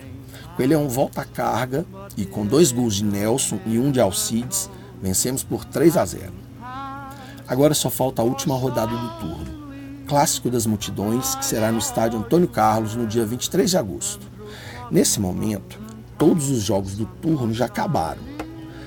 Ele 0.60 0.74
é 0.74 0.78
um 0.78 0.90
volta-carga 0.90 1.86
e 2.18 2.26
com 2.26 2.46
dois 2.46 2.74
gols 2.74 2.96
de 2.96 3.06
Nelson 3.06 3.60
e 3.66 3.80
um 3.80 3.92
de 3.92 4.02
Alcides, 4.02 4.70
vencemos 5.02 5.42
por 5.42 5.64
3 5.64 5.96
a 5.96 6.06
0. 6.06 6.45
Agora 7.48 7.76
só 7.76 7.92
falta 7.92 8.22
a 8.22 8.26
última 8.26 8.56
rodada 8.56 8.92
do 8.92 9.10
turno. 9.20 9.66
Clássico 10.08 10.50
das 10.50 10.66
Multidões, 10.66 11.36
que 11.36 11.46
será 11.46 11.72
no 11.72 11.78
estádio 11.78 12.18
Antônio 12.18 12.48
Carlos 12.48 12.96
no 12.96 13.06
dia 13.06 13.26
23 13.26 13.70
de 13.70 13.78
agosto. 13.78 14.26
Nesse 14.90 15.20
momento, 15.20 15.80
todos 16.18 16.50
os 16.50 16.64
jogos 16.64 16.96
do 16.96 17.06
turno 17.06 17.54
já 17.54 17.66
acabaram. 17.66 18.22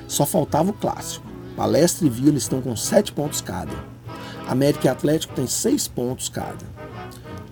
Só 0.09 0.27
faltava 0.27 0.71
o 0.71 0.73
clássico. 0.73 1.27
Palestra 1.57 2.07
e 2.07 2.11
Vila 2.11 2.37
estão 2.37 2.61
com 2.61 2.75
7 2.75 3.13
pontos 3.13 3.41
cada. 3.41 3.73
América 4.49 4.87
e 4.87 4.91
Atlético 4.91 5.35
têm 5.35 5.47
6 5.47 5.89
pontos 5.89 6.29
cada. 6.29 6.67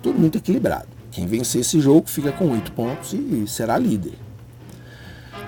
Tudo 0.03 0.19
muito 0.19 0.38
equilibrado. 0.38 0.88
Quem 1.12 1.27
vencer 1.27 1.61
esse 1.61 1.81
jogo 1.81 2.09
fica 2.09 2.33
com 2.33 2.51
8 2.51 2.73
pontos 2.73 3.12
e 3.12 3.47
será 3.47 3.79
líder. 3.79 4.19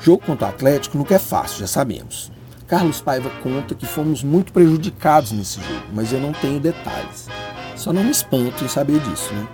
Jogo 0.01 0.25
contra 0.25 0.47
o 0.47 0.51
Atlético 0.51 0.97
nunca 0.97 1.17
é 1.17 1.19
fácil, 1.19 1.61
já 1.61 1.67
sabemos. 1.67 2.31
Carlos 2.69 3.01
Paiva 3.01 3.31
conta 3.43 3.75
que 3.75 3.87
fomos 3.87 4.23
muito 4.23 4.53
prejudicados 4.53 5.33
nesse 5.33 5.59
jogo, 5.59 5.87
mas 5.95 6.13
eu 6.13 6.21
não 6.21 6.35
tenho 6.35 6.61
detalhes. 6.61 7.27
Só 7.75 7.95
não 7.95 8.05
me 8.05 8.11
espanto 8.11 8.63
em 8.63 8.69
saber 8.69 9.01
disso, 9.01 9.33
né? 9.33 9.49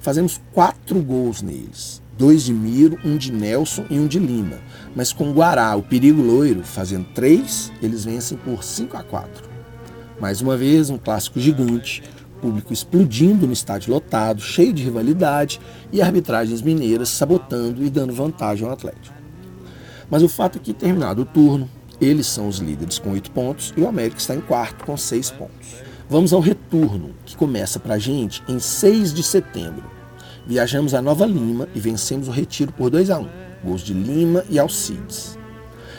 Fazemos 0.00 0.40
quatro 0.52 1.00
gols 1.00 1.42
neles, 1.42 2.00
dois 2.16 2.44
de 2.44 2.54
Miro, 2.54 2.96
um 3.04 3.16
de 3.16 3.32
Nelson 3.32 3.84
e 3.90 3.98
um 3.98 4.06
de 4.06 4.20
Lima. 4.20 4.58
Mas 4.94 5.12
com 5.12 5.32
Guará, 5.32 5.74
o 5.74 5.82
perigo 5.82 6.22
loiro, 6.22 6.62
fazendo 6.62 7.06
três, 7.12 7.72
eles 7.82 8.04
vencem 8.04 8.38
por 8.38 8.62
5 8.62 8.96
a 8.96 9.02
4. 9.02 9.50
Mais 10.20 10.40
uma 10.40 10.56
vez, 10.56 10.88
um 10.88 10.98
clássico 10.98 11.40
gigante, 11.40 12.00
público 12.40 12.72
explodindo 12.72 13.44
no 13.44 13.52
estádio 13.52 13.92
lotado, 13.92 14.40
cheio 14.40 14.72
de 14.72 14.84
rivalidade 14.84 15.60
e 15.90 16.00
arbitragens 16.00 16.62
mineiras 16.62 17.08
sabotando 17.08 17.84
e 17.84 17.90
dando 17.90 18.14
vantagem 18.14 18.64
ao 18.64 18.72
Atlético. 18.72 19.16
Mas 20.08 20.22
o 20.22 20.28
fato 20.28 20.58
é 20.58 20.60
que, 20.60 20.72
terminado 20.72 21.22
o 21.22 21.26
turno, 21.26 21.68
eles 22.00 22.26
são 22.26 22.48
os 22.48 22.58
líderes 22.58 22.98
com 22.98 23.10
oito 23.10 23.30
pontos 23.30 23.74
e 23.76 23.80
o 23.80 23.88
América 23.88 24.18
está 24.18 24.34
em 24.34 24.40
quarto 24.40 24.84
com 24.84 24.96
seis 24.96 25.30
pontos. 25.30 25.76
Vamos 26.08 26.32
ao 26.32 26.40
retorno, 26.40 27.14
que 27.24 27.36
começa 27.36 27.78
para 27.78 27.94
a 27.94 27.98
gente 27.98 28.42
em 28.48 28.58
6 28.58 29.14
de 29.14 29.22
setembro. 29.22 29.84
Viajamos 30.44 30.92
a 30.92 31.00
Nova 31.00 31.24
Lima 31.24 31.68
e 31.72 31.78
vencemos 31.78 32.26
o 32.26 32.32
Retiro 32.32 32.72
por 32.72 32.90
2 32.90 33.10
a 33.10 33.18
1 33.18 33.28
gols 33.62 33.82
de 33.82 33.92
Lima 33.92 34.44
e 34.48 34.58
Alcides. 34.58 35.38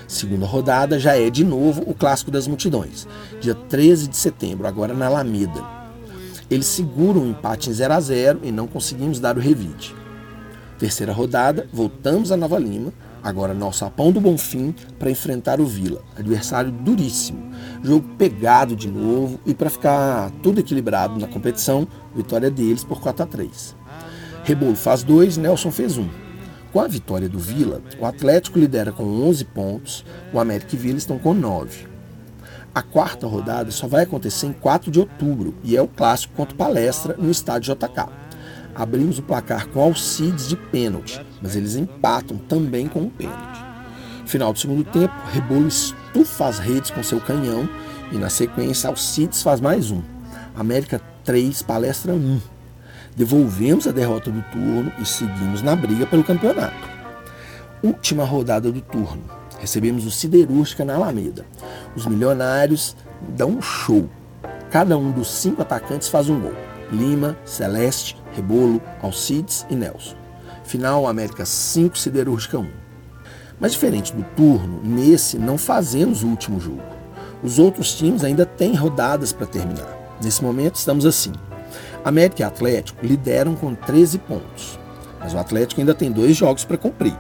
Segunda 0.08 0.46
rodada 0.46 1.00
já 1.00 1.16
é 1.16 1.30
de 1.30 1.44
novo 1.44 1.84
o 1.88 1.94
clássico 1.94 2.32
das 2.32 2.48
multidões, 2.48 3.08
dia 3.40 3.56
13 3.56 4.10
de 4.10 4.18
setembro, 4.18 4.68
agora 4.68 4.94
na 4.94 5.06
Alameda. 5.06 5.64
Eles 6.50 6.66
seguram 6.66 7.22
o 7.22 7.30
empate 7.30 7.70
em 7.70 7.74
0 7.74 7.94
a 7.94 8.00
0 8.02 8.40
e 8.44 8.52
não 8.52 8.68
conseguimos 8.68 9.22
dar 9.22 9.38
o 9.38 9.40
revide. 9.40 9.96
Terceira 10.78 11.14
rodada, 11.14 11.70
voltamos 11.72 12.32
a 12.32 12.36
Nova 12.36 12.60
Lima, 12.60 12.92
agora 13.24 13.54
nosso 13.54 13.86
Apão 13.86 14.12
do 14.12 14.20
Bonfim, 14.20 14.74
para 14.98 15.12
enfrentar 15.12 15.60
o 15.60 15.66
Vila, 15.66 16.02
adversário 16.16 16.72
duríssimo. 16.72 17.52
Jogo 17.84 18.08
pegado 18.18 18.76
de 18.76 18.90
novo 18.90 19.40
e 19.46 19.54
para 19.54 19.70
ficar 19.70 20.32
tudo 20.42 20.60
equilibrado 20.60 21.20
na 21.20 21.28
competição, 21.28 21.88
vitória 22.16 22.50
deles 22.50 22.84
por 22.84 23.00
4 23.00 23.24
a 23.24 23.28
3. 23.28 23.76
Rebolo 24.44 24.76
faz 24.76 25.04
2, 25.04 25.38
Nelson 25.38 25.72
fez 25.72 25.98
1. 25.98 26.02
Um. 26.02 26.10
Com 26.72 26.80
a 26.80 26.88
vitória 26.88 27.28
do 27.28 27.38
Vila, 27.38 27.82
o 28.00 28.06
Atlético 28.06 28.58
lidera 28.58 28.92
com 28.92 29.04
11 29.04 29.44
pontos, 29.46 30.06
o 30.34 30.40
América 30.40 30.76
e 30.76 30.80
Vila 30.80 30.98
estão 30.98 31.20
com 31.20 31.34
9. 31.34 31.86
A 32.74 32.82
quarta 32.82 33.28
rodada 33.28 33.70
só 33.70 33.86
vai 33.86 34.04
acontecer 34.04 34.48
em 34.48 34.54
4 34.54 34.90
de 34.90 35.00
outubro 35.00 35.54
e 35.62 35.76
é 35.76 35.82
o 35.82 35.88
clássico 35.88 36.34
contra 36.34 36.56
o 36.56 36.58
Palestra 36.58 37.18
no 37.18 37.30
estádio 37.30 37.76
JK. 37.76 38.21
Abrimos 38.76 39.20
o 39.20 39.24
placar 39.24 39.68
com 39.68 39.82
Alcides 39.82 40.48
de 40.48 40.56
pênalti, 40.56 41.24
mas 41.42 41.56
eles 41.56 41.76
empatam 41.76 42.38
também 42.38 42.88
com 42.88 43.02
um 43.02 43.10
pênalti. 43.10 43.66
Final 44.26 44.54
do 44.54 44.60
segundo 44.60 44.84
tempo, 44.84 45.14
Rebolo 45.32 45.68
estufa 45.68 46.48
as 46.48 46.60
redes 46.60 46.92
com 46.92 47.04
seu 47.04 47.20
canhão 47.20 47.68
e 48.12 48.18
na 48.18 48.30
sequência 48.30 48.90
Alcides 48.90 49.44
faz 49.44 49.60
mais 49.60 49.92
um. 49.92 50.02
América 50.56 51.02
3, 51.24 51.62
Palestra 51.62 52.14
1 52.14 52.40
devolvemos 53.16 53.88
a 53.88 53.92
derrota 53.92 54.32
do 54.32 54.42
turno 54.52 54.92
e 55.00 55.06
seguimos 55.06 55.62
na 55.62 55.76
briga 55.76 56.06
pelo 56.06 56.24
campeonato. 56.24 56.90
Última 57.84 58.24
rodada 58.24 58.72
do 58.72 58.82
turno. 58.82 59.24
Recebemos 59.60 60.06
o 60.06 60.12
Siderúrgica 60.12 60.84
na 60.84 60.96
Alameda. 60.96 61.46
Os 61.96 62.06
milionários 62.06 62.96
dão 63.30 63.50
um 63.50 63.62
show. 63.62 64.10
Cada 64.72 64.98
um 64.98 65.12
dos 65.12 65.30
cinco 65.30 65.62
atacantes 65.62 66.08
faz 66.08 66.30
um 66.30 66.40
gol. 66.40 66.54
Lima, 66.92 67.38
Celeste, 67.46 68.18
Rebolo, 68.34 68.82
Alcides 69.02 69.66
e 69.70 69.76
Nelson. 69.76 70.16
Final 70.64 71.08
América 71.08 71.46
5, 71.46 71.98
Siderúrgica 71.98 72.58
1. 72.58 72.68
Mas 73.60 73.74
diferente 73.74 74.14
do 74.14 74.24
turno, 74.36 74.82
nesse 74.84 75.38
não 75.38 75.58
fazemos 75.58 76.24
o 76.24 76.28
último 76.28 76.60
jogo. 76.60 76.82
Os 77.44 77.60
outros 77.60 77.94
times 77.94 78.24
ainda 78.24 78.46
têm 78.46 78.76
rodadas 78.76 79.32
para 79.32 79.48
terminar. 79.48 80.18
Nesse 80.24 80.44
momento 80.44 80.76
estamos 80.76 81.06
assim. 81.06 81.32
América 82.04 82.42
e 82.42 82.46
Atlético 82.46 83.06
lideram 83.06 83.56
com 83.56 83.76
13 83.76 84.18
pontos, 84.20 84.80
mas 85.20 85.34
o 85.34 85.38
Atlético 85.38 85.82
ainda 85.82 85.94
tem 85.94 86.12
dois 86.12 86.36
jogos 86.36 86.66
para 86.66 86.78
cumprir. 86.78 87.18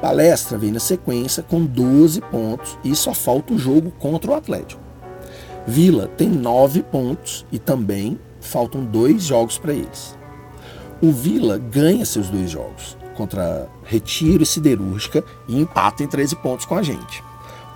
Palestra 0.00 0.56
vem 0.56 0.72
na 0.72 0.80
sequência 0.80 1.42
com 1.42 1.64
12 1.64 2.20
pontos 2.22 2.78
e 2.82 2.94
só 2.96 3.12
falta 3.12 3.52
o 3.52 3.58
jogo 3.58 3.92
contra 3.98 4.30
o 4.30 4.34
Atlético. 4.34 4.80
Vila 5.66 6.08
tem 6.08 6.28
9 6.28 6.82
pontos 6.84 7.44
e 7.52 7.58
também 7.58 8.18
faltam 8.40 8.84
dois 8.84 9.22
jogos 9.24 9.58
para 9.58 9.72
eles. 9.72 10.18
O 11.02 11.10
Vila 11.12 11.56
ganha 11.56 12.04
seus 12.04 12.28
dois 12.28 12.50
jogos 12.50 12.94
contra 13.16 13.66
Retiro 13.84 14.42
e 14.42 14.46
Siderúrgica 14.46 15.24
e 15.48 15.58
empata 15.58 16.02
em 16.02 16.06
13 16.06 16.36
pontos 16.36 16.66
com 16.66 16.74
a 16.74 16.82
gente. 16.82 17.24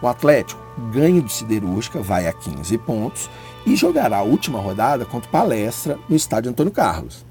O 0.03 0.07
Atlético 0.07 0.61
ganha 0.93 1.23
de 1.23 1.33
Siderúrgica, 1.33 2.03
vai 2.03 2.27
a 2.27 2.33
15 2.35 2.77
pontos 2.79 3.31
e 3.65 3.75
jogará 3.77 4.19
a 4.19 4.23
última 4.23 4.61
rodada 4.61 5.07
contra 5.07 5.31
Palestra 5.31 5.99
no 6.07 6.15
estádio 6.15 6.51
Antônio 6.51 6.71
Carlos. 6.71 7.25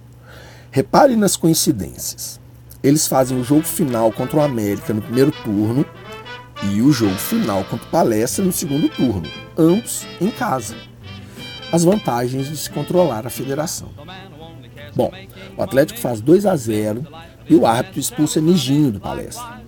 Repare 0.71 1.15
nas 1.15 1.35
coincidências. 1.35 2.39
Eles 2.81 3.05
fazem 3.05 3.39
o 3.39 3.43
jogo 3.43 3.63
final 3.63 4.11
contra 4.11 4.37
o 4.37 4.41
América 4.41 4.95
no 4.95 5.01
primeiro 5.01 5.31
turno 5.43 5.85
e 6.63 6.81
o 6.81 6.91
jogo 6.91 7.15
final 7.15 7.63
contra 7.65 7.85
o 7.85 7.91
Palestra 7.91 8.43
no 8.43 8.51
segundo 8.51 8.89
turno, 8.89 9.29
ambos 9.55 10.07
em 10.19 10.31
casa. 10.31 10.75
As 11.71 11.83
vantagens 11.83 12.47
de 12.47 12.57
se 12.57 12.69
controlar 12.69 13.27
a 13.27 13.29
federação. 13.29 13.89
Bom, 14.95 15.11
o 15.57 15.63
Atlético 15.63 15.99
faz 15.99 16.21
2 16.21 16.45
a 16.45 16.55
0 16.55 17.05
e 17.49 17.55
o 17.55 17.65
árbitro 17.65 17.99
expulsa 17.99 18.39
Nijinho 18.39 18.91
do 18.91 18.99
Palestra. 18.99 19.61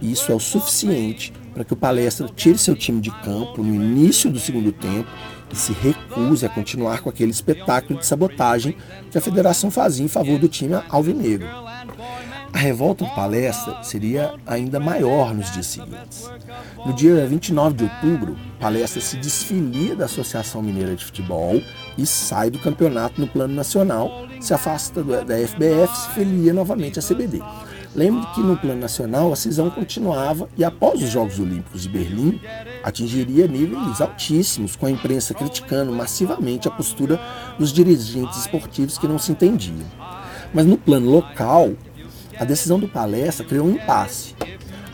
Isso 0.00 0.32
é 0.32 0.34
o 0.34 0.40
suficiente 0.40 1.32
para 1.52 1.64
que 1.64 1.72
o 1.72 1.76
Palestra 1.76 2.28
tire 2.34 2.58
seu 2.58 2.74
time 2.74 3.00
de 3.00 3.10
campo 3.10 3.62
no 3.62 3.74
início 3.74 4.30
do 4.30 4.40
segundo 4.40 4.72
tempo 4.72 5.08
e 5.52 5.56
se 5.56 5.72
recuse 5.72 6.46
a 6.46 6.48
continuar 6.48 7.02
com 7.02 7.10
aquele 7.10 7.30
espetáculo 7.30 7.98
de 7.98 8.06
sabotagem 8.06 8.76
que 9.10 9.18
a 9.18 9.20
federação 9.20 9.70
fazia 9.70 10.04
em 10.04 10.08
favor 10.08 10.38
do 10.38 10.48
time 10.48 10.74
alvinegro. 10.88 11.46
A 12.52 12.58
revolta 12.58 13.04
do 13.04 13.10
Palestra 13.10 13.82
seria 13.82 14.34
ainda 14.46 14.78
maior 14.78 15.34
nos 15.34 15.50
dias 15.52 15.66
seguintes. 15.66 16.30
No 16.84 16.92
dia 16.92 17.26
29 17.26 17.76
de 17.76 17.84
outubro, 17.84 18.36
Palestra 18.60 19.00
se 19.00 19.16
desfilia 19.16 19.96
da 19.96 20.04
Associação 20.04 20.62
Mineira 20.62 20.94
de 20.94 21.04
Futebol 21.04 21.62
e 21.96 22.04
sai 22.04 22.50
do 22.50 22.58
campeonato 22.58 23.20
no 23.20 23.26
plano 23.26 23.54
nacional, 23.54 24.26
se 24.40 24.52
afasta 24.52 25.02
da 25.02 25.36
FBF 25.36 25.96
se 25.96 26.10
filia 26.10 26.52
novamente 26.52 26.98
à 26.98 27.02
CBD. 27.02 27.40
Lembre 27.94 28.26
que 28.34 28.40
no 28.40 28.56
plano 28.56 28.80
nacional 28.80 29.32
a 29.32 29.36
cisão 29.36 29.68
continuava 29.68 30.48
e 30.56 30.64
após 30.64 31.02
os 31.02 31.10
Jogos 31.10 31.38
Olímpicos 31.38 31.82
de 31.82 31.90
Berlim 31.90 32.40
atingiria 32.82 33.46
níveis 33.46 34.00
altíssimos, 34.00 34.76
com 34.76 34.86
a 34.86 34.90
imprensa 34.90 35.34
criticando 35.34 35.92
massivamente 35.92 36.68
a 36.68 36.70
postura 36.70 37.20
dos 37.58 37.72
dirigentes 37.72 38.38
esportivos 38.38 38.96
que 38.96 39.08
não 39.08 39.18
se 39.18 39.32
entendiam. 39.32 39.86
Mas 40.54 40.66
no 40.66 40.78
plano 40.78 41.10
local, 41.10 41.72
a 42.38 42.44
decisão 42.44 42.78
do 42.78 42.88
palestra 42.88 43.46
criou 43.46 43.66
um 43.66 43.72
impasse. 43.72 44.34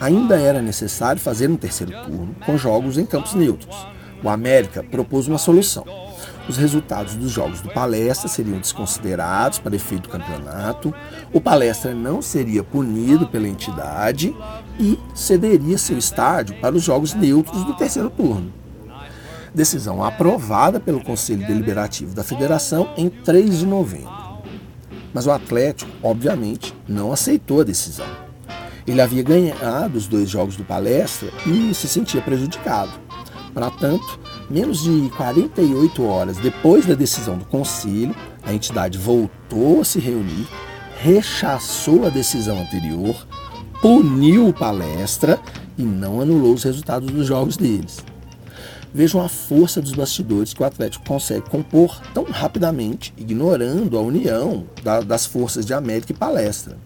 Ainda 0.00 0.38
era 0.38 0.62
necessário 0.62 1.20
fazer 1.20 1.50
um 1.50 1.56
terceiro 1.56 1.92
turno 2.04 2.36
com 2.46 2.56
jogos 2.56 2.98
em 2.98 3.06
campos 3.06 3.34
neutros. 3.34 3.86
O 4.22 4.28
América 4.28 4.82
propôs 4.82 5.26
uma 5.26 5.38
solução 5.38 5.84
os 6.48 6.56
resultados 6.56 7.14
dos 7.14 7.30
jogos 7.30 7.60
do 7.60 7.68
Palestra 7.68 8.26
seriam 8.26 8.58
desconsiderados 8.58 9.58
para 9.58 9.76
efeito 9.76 10.04
do 10.04 10.08
campeonato, 10.08 10.94
o 11.32 11.40
Palestra 11.40 11.94
não 11.94 12.22
seria 12.22 12.64
punido 12.64 13.28
pela 13.28 13.46
entidade 13.46 14.34
e 14.80 14.98
cederia 15.14 15.76
seu 15.76 15.98
estádio 15.98 16.56
para 16.60 16.74
os 16.74 16.82
jogos 16.82 17.12
neutros 17.12 17.64
do 17.64 17.74
terceiro 17.74 18.08
turno. 18.08 18.52
Decisão 19.54 20.02
aprovada 20.02 20.80
pelo 20.80 21.02
Conselho 21.02 21.46
Deliberativo 21.46 22.14
da 22.14 22.24
Federação 22.24 22.90
em 22.96 23.08
3 23.08 23.58
de 23.58 23.66
novembro. 23.66 24.27
Mas 25.12 25.26
o 25.26 25.30
Atlético, 25.30 25.90
obviamente, 26.02 26.74
não 26.86 27.12
aceitou 27.12 27.60
a 27.60 27.64
decisão. 27.64 28.06
Ele 28.86 29.00
havia 29.00 29.22
ganhado 29.22 29.98
os 29.98 30.06
dois 30.06 30.30
jogos 30.30 30.56
do 30.56 30.64
Palestra 30.64 31.30
e 31.46 31.74
se 31.74 31.88
sentia 31.88 32.22
prejudicado. 32.22 32.92
Para 33.52 33.70
tanto, 33.70 34.18
Menos 34.50 34.82
de 34.82 35.10
48 35.10 36.02
horas 36.06 36.38
depois 36.38 36.86
da 36.86 36.94
decisão 36.94 37.36
do 37.36 37.44
Conselho, 37.44 38.16
a 38.42 38.54
entidade 38.54 38.96
voltou 38.96 39.82
a 39.82 39.84
se 39.84 39.98
reunir, 39.98 40.48
rechaçou 41.02 42.06
a 42.06 42.08
decisão 42.08 42.58
anterior, 42.58 43.26
puniu 43.82 44.48
o 44.48 44.54
palestra 44.54 45.38
e 45.76 45.82
não 45.82 46.22
anulou 46.22 46.54
os 46.54 46.62
resultados 46.62 47.10
dos 47.10 47.26
jogos 47.26 47.58
deles. 47.58 47.98
Vejam 48.92 49.20
a 49.22 49.28
força 49.28 49.82
dos 49.82 49.92
bastidores 49.92 50.54
que 50.54 50.62
o 50.62 50.66
Atlético 50.66 51.04
consegue 51.04 51.48
compor 51.48 52.00
tão 52.14 52.24
rapidamente, 52.24 53.12
ignorando 53.16 53.98
a 53.98 54.00
união 54.00 54.66
da, 54.82 55.00
das 55.00 55.26
forças 55.26 55.66
de 55.66 55.74
América 55.74 56.12
e 56.12 56.16
Palestra. 56.16 56.76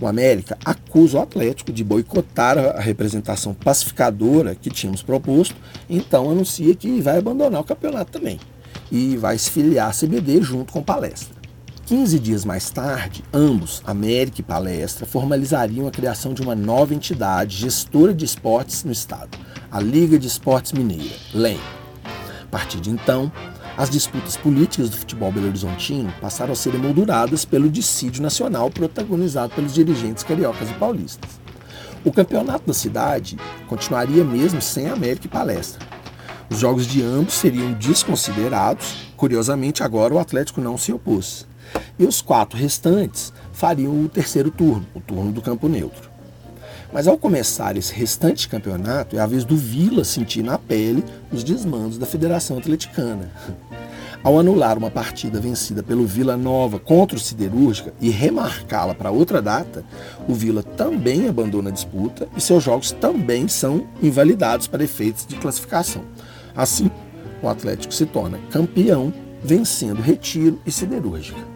O 0.00 0.06
América 0.08 0.58
acusa 0.64 1.18
o 1.18 1.22
Atlético 1.22 1.72
de 1.72 1.84
boicotar 1.84 2.58
a 2.58 2.80
representação 2.80 3.54
pacificadora 3.54 4.54
que 4.56 4.68
tínhamos 4.68 5.00
proposto, 5.00 5.54
então 5.88 6.28
anuncia 6.28 6.74
que 6.74 7.00
vai 7.00 7.18
abandonar 7.18 7.60
o 7.60 7.64
campeonato 7.64 8.10
também 8.10 8.40
e 8.90 9.16
vai 9.16 9.38
se 9.38 9.50
filiar 9.50 9.90
à 9.90 9.92
CBD 9.92 10.42
junto 10.42 10.72
com 10.72 10.82
Palestra. 10.82 11.40
15 11.86 12.18
dias 12.18 12.44
mais 12.44 12.70
tarde, 12.70 13.24
ambos, 13.32 13.82
América 13.84 14.40
e 14.40 14.44
Palestra, 14.44 15.06
formalizariam 15.06 15.86
a 15.86 15.90
criação 15.90 16.32
de 16.34 16.42
uma 16.42 16.54
nova 16.54 16.94
entidade 16.94 17.56
gestora 17.56 18.14
de 18.14 18.24
esportes 18.24 18.82
no 18.84 18.92
estado, 18.92 19.36
a 19.72 19.80
Liga 19.80 20.18
de 20.18 20.26
Esportes 20.26 20.72
Mineira, 20.72 21.16
LEM. 21.32 21.58
A 22.42 22.46
partir 22.50 22.78
de 22.78 22.90
então, 22.90 23.32
As 23.76 23.88
disputas 23.88 24.36
políticas 24.36 24.90
do 24.90 24.96
futebol 24.98 25.32
belo-horizontino 25.32 26.12
passaram 26.20 26.52
a 26.52 26.56
ser 26.56 26.74
emolduradas 26.74 27.44
pelo 27.44 27.70
dissídio 27.70 28.22
nacional 28.22 28.70
protagonizado 28.70 29.54
pelos 29.54 29.72
dirigentes 29.72 30.22
cariocas 30.22 30.70
e 30.70 30.74
paulistas. 30.74 31.30
O 32.04 32.12
campeonato 32.12 32.66
da 32.66 32.74
cidade 32.74 33.38
continuaria 33.68 34.22
mesmo 34.22 34.60
sem 34.60 34.88
América 34.88 35.26
e 35.26 35.30
Palestra. 35.30 35.86
Os 36.50 36.58
jogos 36.58 36.86
de 36.86 37.02
ambos 37.02 37.32
seriam 37.32 37.72
desconsiderados, 37.72 39.10
curiosamente 39.16 39.82
agora 39.82 40.12
o 40.12 40.18
Atlético 40.18 40.60
não 40.60 40.76
se 40.76 40.92
opôs. 40.92 41.46
E 41.98 42.04
os 42.04 42.20
quatro 42.20 42.58
restantes 42.58 43.32
fariam 43.52 44.04
o 44.04 44.08
terceiro 44.08 44.50
turno, 44.50 44.86
o 44.94 45.00
turno 45.00 45.32
do 45.32 45.40
campo 45.40 45.66
neutro. 45.66 46.11
Mas 46.92 47.08
ao 47.08 47.16
começar 47.16 47.76
esse 47.76 47.92
restante 47.94 48.48
campeonato, 48.48 49.16
é 49.16 49.20
a 49.20 49.26
vez 49.26 49.44
do 49.44 49.56
Vila 49.56 50.04
sentir 50.04 50.42
na 50.42 50.58
pele 50.58 51.02
os 51.32 51.42
desmandos 51.42 51.96
da 51.96 52.04
Federação 52.04 52.58
Atleticana. 52.58 53.30
Ao 54.22 54.38
anular 54.38 54.78
uma 54.78 54.88
partida 54.88 55.40
vencida 55.40 55.82
pelo 55.82 56.06
Vila 56.06 56.36
Nova 56.36 56.78
contra 56.78 57.16
o 57.16 57.20
Siderúrgica 57.20 57.92
e 58.00 58.08
remarcá-la 58.08 58.94
para 58.94 59.10
outra 59.10 59.42
data, 59.42 59.84
o 60.28 60.34
Vila 60.34 60.62
também 60.62 61.26
abandona 61.26 61.70
a 61.70 61.72
disputa 61.72 62.28
e 62.36 62.40
seus 62.40 62.62
jogos 62.62 62.92
também 62.92 63.48
são 63.48 63.84
invalidados 64.00 64.68
para 64.68 64.84
efeitos 64.84 65.26
de 65.26 65.34
classificação. 65.34 66.04
Assim, 66.54 66.88
o 67.42 67.48
Atlético 67.48 67.92
se 67.92 68.06
torna 68.06 68.38
campeão, 68.48 69.12
vencendo 69.42 70.00
Retiro 70.00 70.60
e 70.64 70.70
Siderúrgica. 70.70 71.51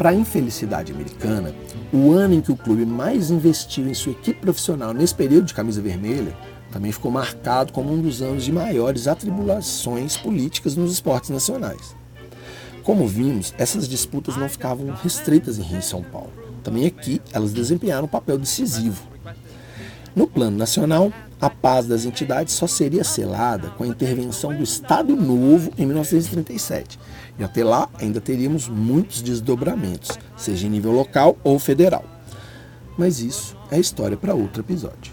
Para 0.00 0.08
a 0.08 0.14
infelicidade 0.14 0.92
americana, 0.92 1.54
o 1.92 2.12
ano 2.12 2.32
em 2.32 2.40
que 2.40 2.50
o 2.50 2.56
clube 2.56 2.86
mais 2.86 3.30
investiu 3.30 3.86
em 3.86 3.92
sua 3.92 4.12
equipe 4.12 4.40
profissional 4.40 4.94
nesse 4.94 5.14
período 5.14 5.44
de 5.44 5.52
camisa 5.52 5.82
vermelha 5.82 6.34
também 6.72 6.90
ficou 6.90 7.10
marcado 7.10 7.70
como 7.70 7.92
um 7.92 8.00
dos 8.00 8.22
anos 8.22 8.42
de 8.42 8.50
maiores 8.50 9.06
atribulações 9.06 10.16
políticas 10.16 10.74
nos 10.74 10.90
esportes 10.90 11.28
nacionais. 11.28 11.94
Como 12.82 13.06
vimos, 13.06 13.52
essas 13.58 13.86
disputas 13.86 14.38
não 14.38 14.48
ficavam 14.48 14.90
restritas 15.02 15.58
em 15.58 15.62
Rio 15.62 15.80
e 15.80 15.82
São 15.82 16.02
Paulo. 16.02 16.32
Também 16.64 16.86
aqui 16.86 17.20
elas 17.30 17.52
desempenharam 17.52 18.06
um 18.06 18.08
papel 18.08 18.38
decisivo. 18.38 19.02
No 20.20 20.26
plano 20.26 20.58
nacional, 20.58 21.10
a 21.40 21.48
paz 21.48 21.86
das 21.86 22.04
entidades 22.04 22.52
só 22.52 22.66
seria 22.66 23.02
selada 23.02 23.70
com 23.70 23.84
a 23.84 23.86
intervenção 23.86 24.54
do 24.54 24.62
Estado 24.62 25.16
Novo 25.16 25.72
em 25.78 25.86
1937 25.86 26.98
e 27.38 27.42
até 27.42 27.64
lá 27.64 27.88
ainda 27.98 28.20
teríamos 28.20 28.68
muitos 28.68 29.22
desdobramentos, 29.22 30.18
seja 30.36 30.66
em 30.66 30.70
nível 30.70 30.92
local 30.92 31.38
ou 31.42 31.58
federal. 31.58 32.04
Mas 32.98 33.20
isso 33.20 33.56
é 33.70 33.80
história 33.80 34.14
para 34.14 34.34
outro 34.34 34.60
episódio. 34.60 35.10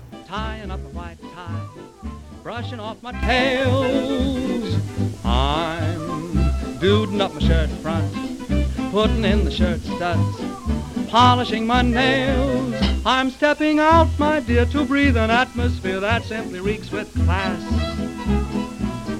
Polishing 11.07 11.65
my 11.65 11.81
nails. 11.81 12.75
I'm 13.05 13.29
stepping 13.29 13.79
out, 13.79 14.07
my 14.19 14.41
dear, 14.41 14.65
to 14.67 14.83
breathe 14.83 15.15
an 15.15 15.31
atmosphere 15.31 15.99
that 16.01 16.25
simply 16.25 16.59
reeks 16.59 16.91
with 16.91 17.13
class. 17.25 17.61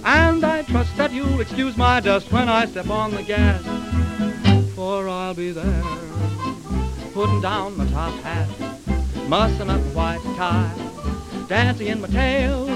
And 0.04 0.43
I 0.43 0.63
trust 0.63 0.95
that 0.97 1.12
you'll 1.12 1.39
excuse 1.39 1.78
my 1.78 2.00
dust 2.00 2.32
when 2.32 2.50
I 2.50 2.65
step 2.65 2.89
on 2.89 3.12
the 3.12 3.23
gas. 3.23 3.63
For 4.76 5.08
I'll 5.08 5.34
be 5.34 5.52
there, 5.52 5.84
putting 7.13 7.41
down 7.41 7.78
my 7.78 7.86
top 7.88 8.13
hat, 8.21 8.50
mussing 9.28 9.69
up 9.69 9.82
my 9.82 10.17
white 10.17 10.36
tie, 10.36 10.71
dancing 11.47 11.88
in 11.88 12.02
my 12.02 12.08
tail, 12.08 12.67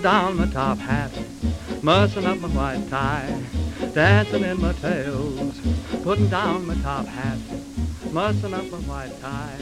down 0.00 0.36
my 0.36 0.46
top 0.46 0.78
hat, 0.78 1.12
mussing 1.82 2.26
up 2.26 2.38
my 2.38 2.48
white 2.48 2.88
tie, 2.88 3.42
dancing 3.94 4.42
in 4.42 4.60
my 4.60 4.72
tails, 4.74 5.60
putting 6.02 6.28
down 6.28 6.66
my 6.66 6.74
top 6.76 7.06
hat, 7.06 7.38
mussing 8.18 8.52
up 8.52 8.68
my 8.72 8.78
white 8.78 9.20
tie, 9.20 9.60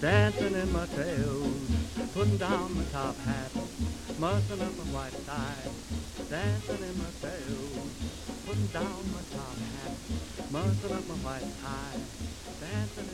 dancing 0.00 0.54
in 0.54 0.72
my 0.72 0.86
tails, 0.96 1.70
putting 2.14 2.38
down 2.38 2.74
my 2.74 2.82
top 2.84 3.14
hat, 3.18 3.52
mussing 4.18 4.62
up 4.62 4.74
my 4.78 4.84
white 4.96 5.26
tie. 5.26 5.68
dancing 6.30 6.82
in 6.88 6.96
my 6.96 7.12
tail, 7.20 7.68
putting 8.46 8.66
down 8.68 9.02
my 9.12 9.20
top 9.36 9.58
hat, 9.74 9.92
muzzling 10.50 10.94
up 10.94 11.06
my 11.06 11.14
white 11.16 11.50
tie, 11.60 12.00
dancing 12.64 13.12